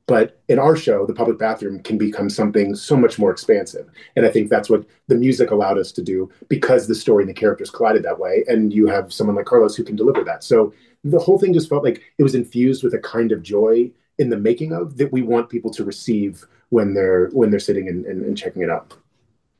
but 0.07 0.41
in 0.49 0.59
our 0.59 0.75
show 0.75 1.07
the 1.07 1.15
public 1.15 1.39
bathroom 1.39 1.81
can 1.81 1.99
become 1.99 2.31
something 2.31 2.75
so 2.75 2.97
much 2.97 3.19
more 3.19 3.31
expansive 3.31 3.89
and 4.17 4.27
i 4.27 4.31
think 4.31 4.49
that's 4.49 4.71
what 4.71 4.85
the 5.09 5.15
music 5.15 5.51
allowed 5.51 5.79
us 5.79 5.93
to 5.93 6.03
do 6.03 6.31
because 6.49 6.87
the 6.87 6.95
story 6.95 7.23
and 7.23 7.31
the 7.31 7.35
characters 7.35 7.71
collided 7.71 8.03
that 8.03 8.19
way 8.19 8.45
and 8.49 8.73
you 8.73 8.87
have 8.87 9.13
someone 9.13 9.37
like 9.37 9.47
carlos 9.47 9.77
who 9.77 9.85
can 9.85 9.97
deliver 9.97 10.25
that 10.25 10.43
so 10.43 10.73
the 11.05 11.19
whole 11.19 11.39
thing 11.39 11.53
just 11.53 11.69
felt 11.69 11.85
like 11.85 12.03
it 12.19 12.23
was 12.23 12.35
infused 12.35 12.83
with 12.83 12.95
a 12.95 12.99
kind 12.99 13.31
of 13.31 13.43
joy 13.43 13.91
in 14.19 14.29
the 14.29 14.37
making 14.37 14.73
of 14.73 14.97
that 14.97 15.13
we 15.13 15.23
want 15.23 15.49
people 15.49 15.71
to 15.71 15.85
receive 15.85 16.45
when 16.71 16.93
they're 16.93 17.29
when 17.29 17.51
they're 17.51 17.61
sitting 17.61 17.89
and, 17.89 18.05
and, 18.05 18.25
and 18.25 18.37
checking 18.37 18.63
it 18.63 18.71
out 18.71 18.97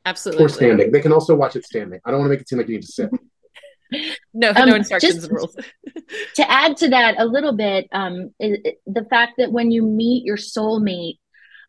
Absolutely. 0.05 0.45
Or 0.45 0.49
standing. 0.49 0.91
They 0.91 1.01
can 1.01 1.11
also 1.11 1.35
watch 1.35 1.55
it 1.55 1.65
standing. 1.65 1.99
I 2.03 2.11
don't 2.11 2.21
want 2.21 2.29
to 2.29 2.33
make 2.33 2.41
it 2.41 2.49
seem 2.49 2.57
like 2.57 2.67
you 2.67 2.75
need 2.75 2.81
to 2.81 2.91
sit. 2.91 3.11
no, 4.33 4.51
um, 4.55 4.69
no 4.69 4.75
instructions 4.75 5.23
and 5.23 5.33
rules. 5.33 5.55
To 6.35 6.51
add 6.51 6.77
to 6.77 6.89
that 6.89 7.15
a 7.19 7.25
little 7.25 7.53
bit, 7.53 7.87
um, 7.91 8.33
it, 8.39 8.61
it, 8.65 8.81
the 8.85 9.05
fact 9.05 9.33
that 9.37 9.51
when 9.51 9.71
you 9.71 9.83
meet 9.83 10.25
your 10.25 10.37
soulmate, 10.37 11.19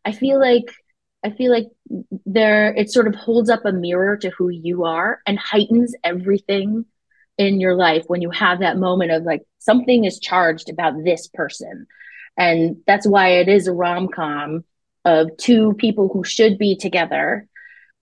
I 0.05 0.13
feel 0.13 0.41
like 0.41 0.73
I 1.23 1.31
feel 1.31 1.53
like 1.53 1.67
there 2.25 2.73
it 2.75 2.91
sort 2.91 3.07
of 3.07 3.15
holds 3.15 3.51
up 3.51 3.65
a 3.65 3.73
mirror 3.73 4.17
to 4.19 4.31
who 4.31 4.49
you 4.49 4.85
are 4.85 5.21
and 5.27 5.39
heightens 5.39 5.95
everything 6.03 6.87
in 7.37 7.61
your 7.61 7.75
life 7.75 8.05
when 8.07 8.23
you 8.23 8.31
have 8.31 8.61
that 8.61 8.79
moment 8.79 9.11
of 9.11 9.25
like 9.25 9.43
something 9.59 10.05
is 10.05 10.19
charged 10.19 10.71
about 10.71 11.05
this 11.05 11.29
person. 11.29 11.87
And 12.37 12.77
that's 12.87 13.07
why 13.07 13.41
it 13.41 13.49
is 13.49 13.67
a 13.67 13.73
rom-com 13.73 14.65
of 15.05 15.37
two 15.37 15.75
people 15.75 16.09
who 16.13 16.25
should 16.25 16.59
be 16.59 16.77
together 16.77 17.47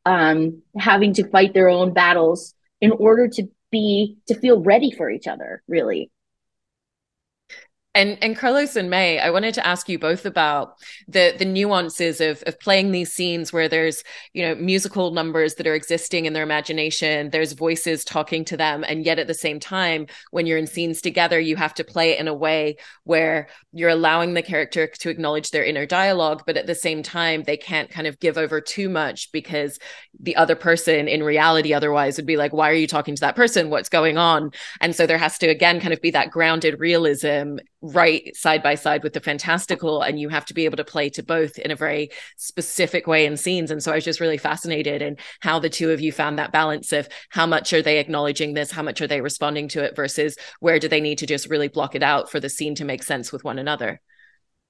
um, 0.04 0.62
having 0.76 1.14
to 1.14 1.28
fight 1.28 1.54
their 1.54 1.68
own 1.68 1.92
battles 1.92 2.54
in 2.80 2.92
order 2.92 3.28
to 3.28 3.48
be 3.70 4.16
to 4.26 4.34
feel 4.34 4.60
ready 4.60 4.90
for 4.90 5.10
each 5.10 5.26
other 5.26 5.62
really 5.68 6.10
and 7.98 8.16
and 8.22 8.36
Carlos 8.36 8.76
and 8.76 8.88
Mae, 8.88 9.18
I 9.18 9.30
wanted 9.30 9.54
to 9.54 9.66
ask 9.66 9.88
you 9.88 9.98
both 9.98 10.24
about 10.24 10.74
the 11.08 11.34
the 11.36 11.44
nuances 11.44 12.20
of 12.20 12.42
of 12.46 12.58
playing 12.60 12.92
these 12.92 13.12
scenes 13.12 13.52
where 13.52 13.68
there's 13.68 14.04
you 14.32 14.42
know 14.42 14.54
musical 14.54 15.10
numbers 15.10 15.56
that 15.56 15.66
are 15.66 15.74
existing 15.74 16.24
in 16.24 16.32
their 16.32 16.44
imagination, 16.44 17.30
there's 17.30 17.52
voices 17.54 18.04
talking 18.04 18.44
to 18.46 18.56
them, 18.56 18.84
and 18.86 19.04
yet 19.04 19.18
at 19.18 19.26
the 19.26 19.34
same 19.34 19.58
time, 19.58 20.06
when 20.30 20.46
you're 20.46 20.58
in 20.58 20.68
scenes 20.68 21.00
together, 21.00 21.40
you 21.40 21.56
have 21.56 21.74
to 21.74 21.82
play 21.82 22.10
it 22.12 22.20
in 22.20 22.28
a 22.28 22.34
way 22.34 22.76
where 23.02 23.48
you're 23.72 23.90
allowing 23.90 24.34
the 24.34 24.42
character 24.42 24.86
to 24.86 25.10
acknowledge 25.10 25.50
their 25.50 25.64
inner 25.64 25.84
dialogue, 25.84 26.44
but 26.46 26.56
at 26.56 26.66
the 26.66 26.76
same 26.76 27.02
time, 27.02 27.42
they 27.42 27.56
can't 27.56 27.90
kind 27.90 28.06
of 28.06 28.20
give 28.20 28.38
over 28.38 28.60
too 28.60 28.88
much 28.88 29.32
because 29.32 29.78
the 30.20 30.36
other 30.36 30.54
person 30.54 31.08
in 31.08 31.22
reality 31.24 31.74
otherwise 31.74 32.16
would 32.16 32.26
be 32.26 32.36
like, 32.36 32.52
why 32.52 32.70
are 32.70 32.74
you 32.74 32.86
talking 32.86 33.16
to 33.16 33.20
that 33.20 33.36
person? 33.36 33.70
What's 33.70 33.88
going 33.88 34.18
on? 34.18 34.52
And 34.80 34.94
so 34.94 35.04
there 35.04 35.18
has 35.18 35.36
to 35.38 35.48
again 35.48 35.80
kind 35.80 35.92
of 35.92 36.00
be 36.00 36.12
that 36.12 36.30
grounded 36.30 36.78
realism 36.78 37.58
right 37.88 38.34
side 38.36 38.62
by 38.62 38.74
side 38.74 39.02
with 39.02 39.12
the 39.12 39.20
fantastical 39.20 40.02
and 40.02 40.20
you 40.20 40.28
have 40.28 40.44
to 40.46 40.54
be 40.54 40.64
able 40.64 40.76
to 40.76 40.84
play 40.84 41.08
to 41.10 41.22
both 41.22 41.58
in 41.58 41.70
a 41.70 41.76
very 41.76 42.10
specific 42.36 43.06
way 43.06 43.26
in 43.26 43.36
scenes. 43.36 43.70
And 43.70 43.82
so 43.82 43.92
i 43.92 43.94
was 43.94 44.04
just 44.04 44.20
really 44.20 44.38
fascinated 44.38 45.02
in 45.02 45.16
how 45.40 45.58
the 45.58 45.68
two 45.68 45.90
of 45.90 46.00
you 46.00 46.12
found 46.12 46.38
that 46.38 46.52
balance 46.52 46.92
of 46.92 47.08
how 47.30 47.46
much 47.46 47.72
are 47.72 47.82
they 47.82 47.98
acknowledging 47.98 48.54
this 48.54 48.70
how 48.70 48.82
much 48.82 49.00
are 49.00 49.06
they 49.06 49.20
responding 49.20 49.68
to 49.68 49.82
it 49.82 49.96
versus 49.96 50.36
where 50.60 50.78
do 50.78 50.88
they 50.88 51.00
need 51.00 51.18
to 51.18 51.26
just 51.26 51.48
really 51.48 51.68
block 51.68 51.94
it 51.94 52.02
out 52.02 52.30
for 52.30 52.40
the 52.40 52.48
scene 52.48 52.74
to 52.76 52.84
make 52.84 53.02
sense 53.02 53.32
with 53.32 53.44
one 53.44 53.58
another. 53.58 54.00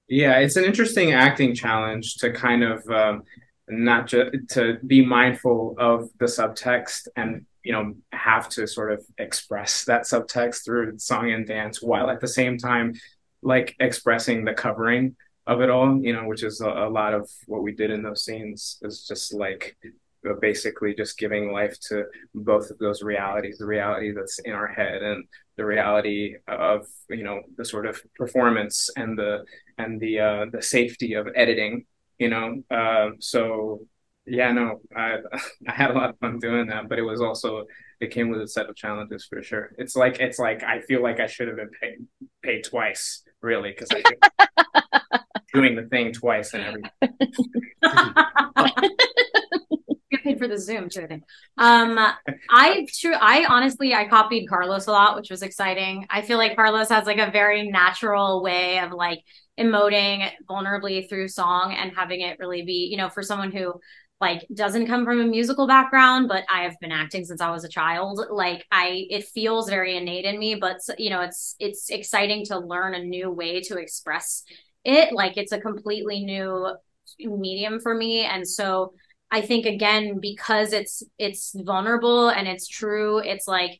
Yeah 0.07 0.39
it's 0.39 0.55
an 0.55 0.65
interesting 0.65 1.13
acting 1.13 1.53
challenge 1.53 2.15
to 2.15 2.31
kind 2.31 2.63
of 2.63 2.87
um, 2.89 3.23
not 3.67 4.07
just 4.07 4.31
to 4.49 4.77
be 4.85 5.05
mindful 5.05 5.75
of 5.77 6.09
the 6.19 6.25
subtext 6.25 7.07
and 7.15 7.45
you 7.63 7.71
know 7.71 7.93
have 8.11 8.49
to 8.49 8.67
sort 8.67 8.91
of 8.91 9.03
express 9.17 9.85
that 9.85 10.03
subtext 10.03 10.63
through 10.63 10.97
song 10.97 11.31
and 11.31 11.47
dance 11.47 11.81
while 11.81 12.09
at 12.09 12.21
the 12.21 12.27
same 12.27 12.57
time 12.57 12.93
like 13.41 13.75
expressing 13.79 14.45
the 14.45 14.53
covering 14.53 15.15
of 15.47 15.61
it 15.61 15.69
all 15.69 15.99
you 16.01 16.13
know 16.13 16.27
which 16.27 16.43
is 16.43 16.61
a, 16.61 16.69
a 16.69 16.89
lot 16.89 17.13
of 17.13 17.29
what 17.47 17.63
we 17.63 17.73
did 17.73 17.91
in 17.91 18.03
those 18.03 18.23
scenes 18.23 18.77
is 18.81 19.05
just 19.05 19.33
like 19.33 19.77
basically 20.41 20.93
just 20.93 21.17
giving 21.17 21.51
life 21.51 21.79
to 21.79 22.03
both 22.35 22.69
of 22.69 22.77
those 22.77 23.01
realities 23.01 23.57
the 23.57 23.65
reality 23.65 24.11
that's 24.11 24.39
in 24.39 24.51
our 24.51 24.67
head 24.67 25.01
and 25.01 25.23
the 25.55 25.65
reality 25.65 26.35
of 26.47 26.85
you 27.09 27.23
know 27.23 27.41
the 27.57 27.65
sort 27.65 27.85
of 27.85 28.01
performance 28.15 28.89
and 28.95 29.17
the 29.17 29.43
and 29.77 29.99
the 29.99 30.19
uh 30.19 30.45
the 30.51 30.61
safety 30.61 31.13
of 31.13 31.27
editing 31.35 31.85
you 32.17 32.29
know 32.29 32.61
uh, 32.69 33.09
so 33.19 33.79
yeah, 34.29 34.51
no, 34.51 34.81
I 34.95 35.17
I 35.67 35.71
had 35.71 35.91
a 35.91 35.93
lot 35.93 36.09
of 36.11 36.19
fun 36.19 36.39
doing 36.39 36.67
that, 36.67 36.87
but 36.87 36.99
it 36.99 37.03
was 37.03 37.21
also 37.21 37.65
it 37.99 38.11
came 38.11 38.29
with 38.29 38.41
a 38.41 38.47
set 38.47 38.69
of 38.69 38.75
challenges 38.75 39.25
for 39.25 39.41
sure. 39.43 39.71
It's 39.77 39.95
like 39.95 40.19
it's 40.19 40.39
like 40.39 40.63
I 40.63 40.81
feel 40.81 41.03
like 41.03 41.19
I 41.19 41.27
should 41.27 41.47
have 41.47 41.57
been 41.57 41.71
paid 41.81 41.97
paid 42.43 42.63
twice, 42.63 43.23
really, 43.41 43.71
because 43.71 43.89
I 43.91 44.03
doing 45.53 45.75
the 45.75 45.83
thing 45.83 46.13
twice 46.13 46.53
and 46.53 46.63
everything. 46.63 46.91
Get 50.11 50.23
paid 50.23 50.39
for 50.39 50.47
the 50.47 50.57
Zoom 50.57 50.89
too. 50.89 51.07
Um, 51.57 51.99
I 52.49 52.87
true. 52.99 53.13
I 53.13 53.45
honestly, 53.47 53.93
I 53.93 54.07
copied 54.07 54.47
Carlos 54.47 54.87
a 54.87 54.91
lot, 54.91 55.15
which 55.15 55.29
was 55.29 55.43
exciting. 55.43 56.07
I 56.09 56.21
feel 56.21 56.37
like 56.37 56.55
Carlos 56.55 56.89
has 56.89 57.05
like 57.05 57.19
a 57.19 57.29
very 57.31 57.69
natural 57.69 58.41
way 58.41 58.79
of 58.79 58.91
like 58.91 59.19
emoting 59.59 60.29
vulnerably 60.49 61.07
through 61.07 61.27
song 61.27 61.75
and 61.77 61.91
having 61.95 62.21
it 62.21 62.39
really 62.39 62.63
be, 62.63 62.87
you 62.89 62.97
know, 62.97 63.09
for 63.09 63.21
someone 63.21 63.51
who 63.51 63.73
like 64.21 64.45
doesn't 64.53 64.87
come 64.87 65.05
from 65.05 65.21
a 65.21 65.25
musical 65.25 65.67
background 65.67 66.27
but 66.27 66.43
i 66.53 66.63
have 66.63 66.79
been 66.79 66.91
acting 66.91 67.23
since 67.23 67.41
i 67.41 67.49
was 67.49 67.63
a 67.63 67.69
child. 67.69 68.21
Like 68.29 68.65
i 68.71 69.05
it 69.09 69.25
feels 69.25 69.69
very 69.69 69.95
innate 69.97 70.25
in 70.25 70.37
me 70.39 70.55
but 70.55 70.79
you 70.97 71.09
know 71.09 71.21
it's 71.21 71.55
it's 71.59 71.89
exciting 71.89 72.45
to 72.45 72.59
learn 72.59 72.93
a 72.95 73.03
new 73.03 73.31
way 73.31 73.61
to 73.61 73.77
express 73.77 74.43
it. 74.85 75.13
Like 75.13 75.37
it's 75.37 75.51
a 75.51 75.59
completely 75.59 76.23
new 76.23 76.75
medium 77.19 77.79
for 77.79 77.93
me. 77.93 78.23
And 78.23 78.47
so 78.47 78.93
i 79.31 79.41
think 79.41 79.65
again 79.65 80.19
because 80.19 80.73
it's 80.73 81.03
it's 81.17 81.53
vulnerable 81.55 82.29
and 82.29 82.47
it's 82.47 82.67
true 82.67 83.19
it's 83.19 83.47
like 83.47 83.79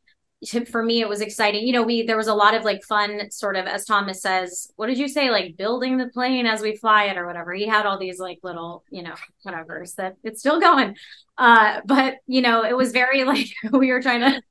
for 0.71 0.84
me 0.84 1.02
it 1.02 1.10
was 1.10 1.21
exciting. 1.21 1.67
You 1.67 1.73
know 1.73 1.84
we 1.84 2.04
there 2.04 2.17
was 2.17 2.28
a 2.28 2.34
lot 2.34 2.54
of 2.54 2.63
like 2.63 2.84
fun 2.84 3.30
sort 3.32 3.56
of 3.56 3.65
as 3.65 3.86
thomas 3.86 4.21
says 4.21 4.71
what 4.78 4.88
did 4.88 4.97
you 4.97 5.08
say? 5.08 5.30
Like 5.30 5.58
building 5.58 5.97
the 5.97 6.08
plane 6.08 6.45
as 6.45 6.62
we 6.62 6.75
fly 6.75 7.06
it 7.06 7.17
or 7.17 7.25
whatever. 7.25 7.54
He 7.54 7.67
had 7.67 7.86
all 7.86 7.99
these 7.99 8.19
like 8.19 8.39
little 8.43 8.84
you 8.89 9.04
know 9.04 9.15
whatever's 9.43 9.95
that 9.95 10.15
it's 10.23 10.39
still 10.39 10.60
going. 10.60 10.95
Uh 11.38 11.82
but 11.86 12.15
you 12.28 12.41
know 12.41 12.63
it 12.63 12.75
was 12.75 12.91
very 12.91 13.23
like 13.25 13.47
we 13.71 13.91
were 13.91 14.02
trying 14.02 14.21
to 14.21 14.41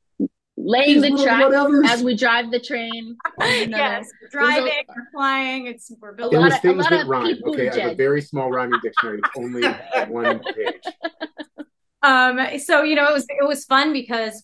laying 0.58 1.00
the 1.00 1.22
track 1.22 1.50
as 1.90 2.02
we 2.02 2.14
drive 2.16 2.50
the 2.50 2.60
train. 2.60 3.16
Yes 3.40 4.06
driving 4.30 4.66
a, 4.66 4.84
we're 4.88 5.10
flying 5.12 5.66
it's 5.68 5.90
we're 6.00 6.12
building 6.12 6.38
it 6.38 6.42
was 6.42 6.58
things 6.58 6.86
that 6.88 7.06
rhyme 7.06 7.38
okay? 7.46 7.70
I 7.70 7.78
have 7.80 7.92
a 7.92 7.94
very 7.94 8.20
small 8.20 8.50
rhyming 8.50 8.80
dictionary 8.82 9.20
it's 9.20 9.30
only 9.36 9.66
one 10.08 10.40
page. 10.40 11.66
Um 12.02 12.58
so 12.58 12.82
you 12.82 12.94
know 12.94 13.08
it 13.08 13.14
was 13.14 13.24
it 13.28 13.46
was 13.46 13.64
fun 13.64 13.94
because 13.94 14.42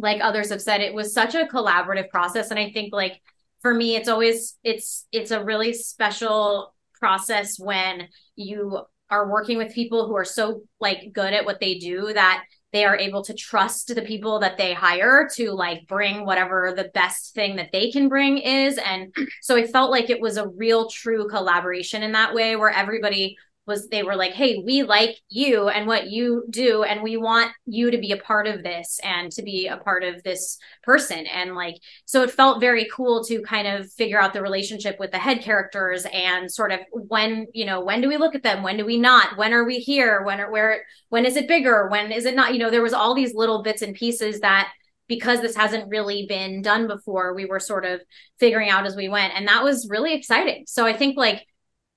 like 0.00 0.20
others 0.22 0.50
have 0.50 0.62
said, 0.62 0.80
it 0.80 0.94
was 0.94 1.12
such 1.12 1.34
a 1.34 1.46
collaborative 1.46 2.08
process. 2.08 2.50
And 2.50 2.58
I 2.58 2.70
think 2.70 2.92
like 2.92 3.20
for 3.62 3.72
me, 3.74 3.96
it's 3.96 4.08
always 4.08 4.56
it's 4.64 5.06
it's 5.12 5.30
a 5.30 5.44
really 5.44 5.72
special 5.72 6.74
process 6.98 7.58
when 7.58 8.08
you 8.36 8.80
are 9.10 9.30
working 9.30 9.58
with 9.58 9.74
people 9.74 10.06
who 10.06 10.16
are 10.16 10.24
so 10.24 10.62
like 10.80 11.12
good 11.12 11.32
at 11.32 11.44
what 11.44 11.60
they 11.60 11.78
do 11.78 12.12
that 12.12 12.44
they 12.72 12.84
are 12.84 12.96
able 12.96 13.24
to 13.24 13.34
trust 13.34 13.92
the 13.92 14.02
people 14.02 14.38
that 14.38 14.56
they 14.56 14.72
hire 14.72 15.28
to 15.34 15.50
like 15.50 15.86
bring 15.88 16.24
whatever 16.24 16.72
the 16.76 16.90
best 16.94 17.34
thing 17.34 17.56
that 17.56 17.72
they 17.72 17.90
can 17.90 18.08
bring 18.08 18.38
is 18.38 18.78
and 18.78 19.12
so 19.42 19.56
it 19.56 19.70
felt 19.70 19.90
like 19.90 20.10
it 20.10 20.20
was 20.20 20.36
a 20.36 20.48
real 20.48 20.88
true 20.88 21.28
collaboration 21.28 22.02
in 22.02 22.12
that 22.12 22.34
way 22.34 22.54
where 22.54 22.70
everybody 22.70 23.36
was 23.66 23.88
they 23.88 24.02
were 24.02 24.16
like, 24.16 24.32
hey, 24.32 24.62
we 24.64 24.82
like 24.82 25.16
you 25.28 25.68
and 25.68 25.86
what 25.86 26.10
you 26.10 26.44
do, 26.50 26.82
and 26.82 27.02
we 27.02 27.16
want 27.16 27.52
you 27.66 27.90
to 27.90 27.98
be 27.98 28.12
a 28.12 28.16
part 28.16 28.46
of 28.46 28.62
this 28.62 28.98
and 29.02 29.30
to 29.32 29.42
be 29.42 29.66
a 29.66 29.76
part 29.76 30.02
of 30.02 30.22
this 30.22 30.58
person. 30.82 31.26
And 31.26 31.54
like, 31.54 31.76
so 32.04 32.22
it 32.22 32.30
felt 32.30 32.60
very 32.60 32.88
cool 32.92 33.22
to 33.24 33.42
kind 33.42 33.68
of 33.68 33.90
figure 33.92 34.20
out 34.20 34.32
the 34.32 34.42
relationship 34.42 34.96
with 34.98 35.12
the 35.12 35.18
head 35.18 35.42
characters 35.42 36.06
and 36.12 36.50
sort 36.50 36.72
of 36.72 36.80
when, 36.92 37.46
you 37.52 37.64
know, 37.64 37.80
when 37.84 38.00
do 38.00 38.08
we 38.08 38.16
look 38.16 38.34
at 38.34 38.42
them? 38.42 38.62
When 38.62 38.76
do 38.76 38.84
we 38.84 38.98
not? 38.98 39.36
When 39.36 39.52
are 39.52 39.64
we 39.64 39.78
here? 39.78 40.22
When 40.24 40.40
are 40.40 40.50
where 40.50 40.82
when 41.08 41.24
is 41.24 41.36
it 41.36 41.48
bigger? 41.48 41.88
When 41.88 42.12
is 42.12 42.24
it 42.24 42.34
not? 42.34 42.52
You 42.52 42.58
know, 42.58 42.70
there 42.70 42.82
was 42.82 42.92
all 42.92 43.14
these 43.14 43.34
little 43.34 43.62
bits 43.62 43.82
and 43.82 43.94
pieces 43.94 44.40
that 44.40 44.72
because 45.10 45.40
this 45.40 45.56
hasn't 45.56 45.88
really 45.88 46.24
been 46.28 46.62
done 46.62 46.86
before, 46.86 47.34
we 47.34 47.44
were 47.44 47.58
sort 47.58 47.84
of 47.84 48.00
figuring 48.38 48.70
out 48.70 48.86
as 48.86 48.94
we 48.94 49.08
went. 49.08 49.34
And 49.34 49.48
that 49.48 49.64
was 49.64 49.88
really 49.90 50.14
exciting. 50.14 50.64
So 50.68 50.86
I 50.86 50.96
think 50.96 51.16
like 51.16 51.44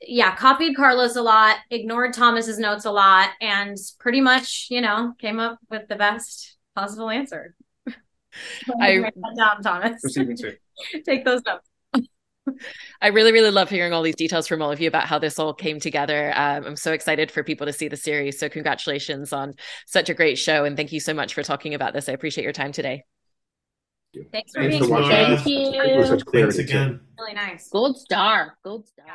yeah, 0.08 0.36
copied 0.36 0.76
Carlos 0.76 1.16
a 1.16 1.22
lot, 1.22 1.58
ignored 1.70 2.14
Thomas's 2.14 2.60
notes 2.60 2.86
a 2.86 2.92
lot, 2.92 3.30
and 3.42 3.78
pretty 4.00 4.22
much, 4.22 4.68
you 4.70 4.82
know, 4.82 5.14
came 5.20 5.40
up 5.40 5.60
with 5.70 5.88
the 5.88 5.96
best 5.96 6.58
possible 6.76 7.10
answer. 7.10 7.56
I 8.82 8.98
write 8.98 9.14
that 9.16 9.36
down, 9.38 9.62
Thomas. 9.62 10.02
Take 11.06 11.26
those 11.26 11.42
notes. 11.46 11.68
I 13.02 13.08
really, 13.08 13.32
really 13.32 13.52
love 13.52 13.70
hearing 13.70 13.94
all 13.94 14.02
these 14.02 14.16
details 14.16 14.48
from 14.48 14.62
all 14.62 14.72
of 14.72 14.82
you 14.82 14.88
about 14.88 15.06
how 15.06 15.18
this 15.18 15.40
all 15.40 15.54
came 15.54 15.80
together. 15.80 16.34
Um, 16.36 16.66
I'm 16.66 16.76
so 16.76 16.92
excited 16.92 17.32
for 17.32 17.44
people 17.44 17.68
to 17.68 17.74
see 17.74 17.88
the 17.88 17.98
series. 17.98 18.38
So, 18.38 18.50
congratulations 18.50 19.32
on 19.32 19.54
such 19.88 20.10
a 20.10 20.14
great 20.14 20.38
show. 20.38 20.66
And 20.66 20.76
thank 20.76 20.92
you 20.92 21.00
so 21.00 21.14
much 21.14 21.34
for 21.34 21.44
talking 21.44 21.74
about 21.74 21.94
this. 21.94 22.10
I 22.10 22.14
appreciate 22.14 22.44
your 22.44 22.54
time 22.54 22.72
today. 22.72 23.04
Thanks 24.32 24.52
for 24.54 24.62
Thanks 24.62 24.88
being 24.88 25.04
here. 25.04 25.38
Thank 25.38 25.48
you. 25.48 26.20
Thanks 26.32 26.58
again. 26.58 27.00
Really 27.18 27.34
nice. 27.34 27.70
Gold 27.70 27.98
star. 27.98 28.58
Gold 28.64 28.88
star. 28.88 29.06
Yeah. 29.08 29.14